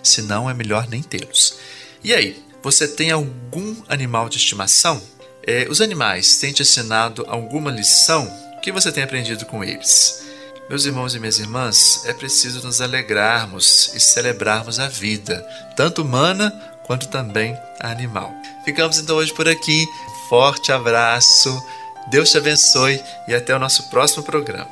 Se 0.04 0.22
não, 0.22 0.50
é 0.50 0.54
melhor 0.54 0.88
nem 0.88 1.02
tê-los. 1.02 1.56
E 2.04 2.14
aí, 2.14 2.44
você 2.62 2.88
tem 2.88 3.10
algum 3.10 3.76
animal 3.88 4.30
de 4.30 4.38
estimação? 4.38 5.02
É, 5.44 5.66
os 5.70 5.82
animais 5.82 6.38
têm 6.38 6.54
te 6.54 6.62
ensinado 6.62 7.26
alguma 7.28 7.72
lição 7.72 8.30
que 8.62 8.72
você 8.72 8.92
tem 8.92 9.04
aprendido 9.04 9.46
com 9.46 9.64
eles? 9.64 10.24
Meus 10.70 10.86
irmãos 10.86 11.16
e 11.16 11.20
minhas 11.20 11.40
irmãs, 11.40 12.06
é 12.06 12.14
preciso 12.14 12.66
nos 12.66 12.80
alegrarmos 12.80 13.92
e 13.96 14.00
celebrarmos 14.00 14.80
a 14.80 14.88
vida, 14.88 15.46
tanto 15.76 16.04
humana 16.04 16.52
quanto 16.84 17.08
também 17.08 17.58
animal. 17.80 18.32
Ficamos 18.64 19.00
então 19.00 19.18
hoje 19.18 19.34
por 19.34 19.50
aqui. 19.50 19.86
Forte 20.30 20.72
abraço, 20.72 21.62
Deus 22.10 22.30
te 22.30 22.38
abençoe 22.38 23.04
e 23.28 23.34
até 23.34 23.54
o 23.54 23.60
nosso 23.60 23.90
próximo 23.90 24.24
programa. 24.24 24.70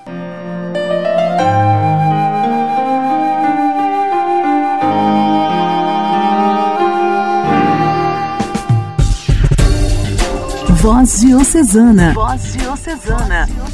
Voz 10.81 11.19
Diocesana. 11.19 12.13
Voz 12.13 12.53
Diocesana. 12.53 13.68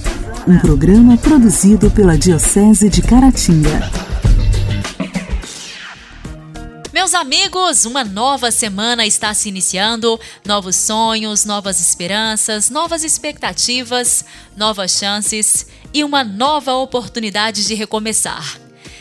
Um 0.47 0.60
programa 0.60 1.17
produzido 1.17 1.89
pela 1.89 2.15
Diocese 2.15 2.88
de 2.88 3.01
Caratinga. 3.01 3.89
Meus 6.93 7.15
amigos, 7.15 7.84
uma 7.86 8.03
nova 8.03 8.51
semana 8.51 9.08
está 9.08 9.34
se 9.34 9.49
iniciando. 9.49 10.19
Novos 10.45 10.75
sonhos, 10.75 11.45
novas 11.45 11.81
esperanças, 11.81 12.69
novas 12.69 13.03
expectativas, 13.03 14.23
novas 14.55 14.91
chances 14.91 15.65
e 15.91 16.03
uma 16.03 16.23
nova 16.23 16.75
oportunidade 16.75 17.65
de 17.65 17.73
recomeçar. 17.73 18.60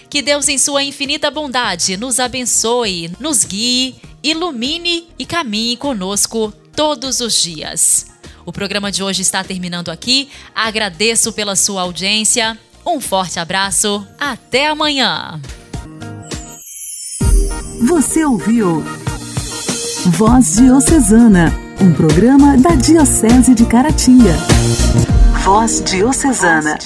Que 0.08 0.22
Deus, 0.22 0.48
em 0.48 0.56
Sua 0.56 0.82
infinita 0.82 1.30
bondade, 1.30 1.98
nos 1.98 2.18
abençoe, 2.20 3.12
nos 3.20 3.44
guie, 3.44 3.96
ilumine 4.22 5.08
e 5.18 5.26
caminhe 5.26 5.76
conosco 5.76 6.54
todos 6.74 7.20
os 7.20 7.42
dias. 7.42 8.13
O 8.46 8.52
programa 8.52 8.90
de 8.92 9.02
hoje 9.02 9.22
está 9.22 9.42
terminando 9.42 9.90
aqui. 9.90 10.28
Agradeço 10.54 11.32
pela 11.32 11.56
sua 11.56 11.82
audiência. 11.82 12.58
Um 12.84 13.00
forte 13.00 13.38
abraço. 13.38 14.06
Até 14.18 14.68
amanhã. 14.68 15.40
Você 17.86 18.24
ouviu 18.24 18.82
Voz 20.06 20.56
Diocesana 20.56 21.64
um 21.80 21.92
programa 21.92 22.56
da 22.56 22.70
Diocese 22.70 23.54
de 23.54 23.66
Caratinga. 23.66 24.34
Voz 25.44 25.82
Diocesana. 25.84 26.78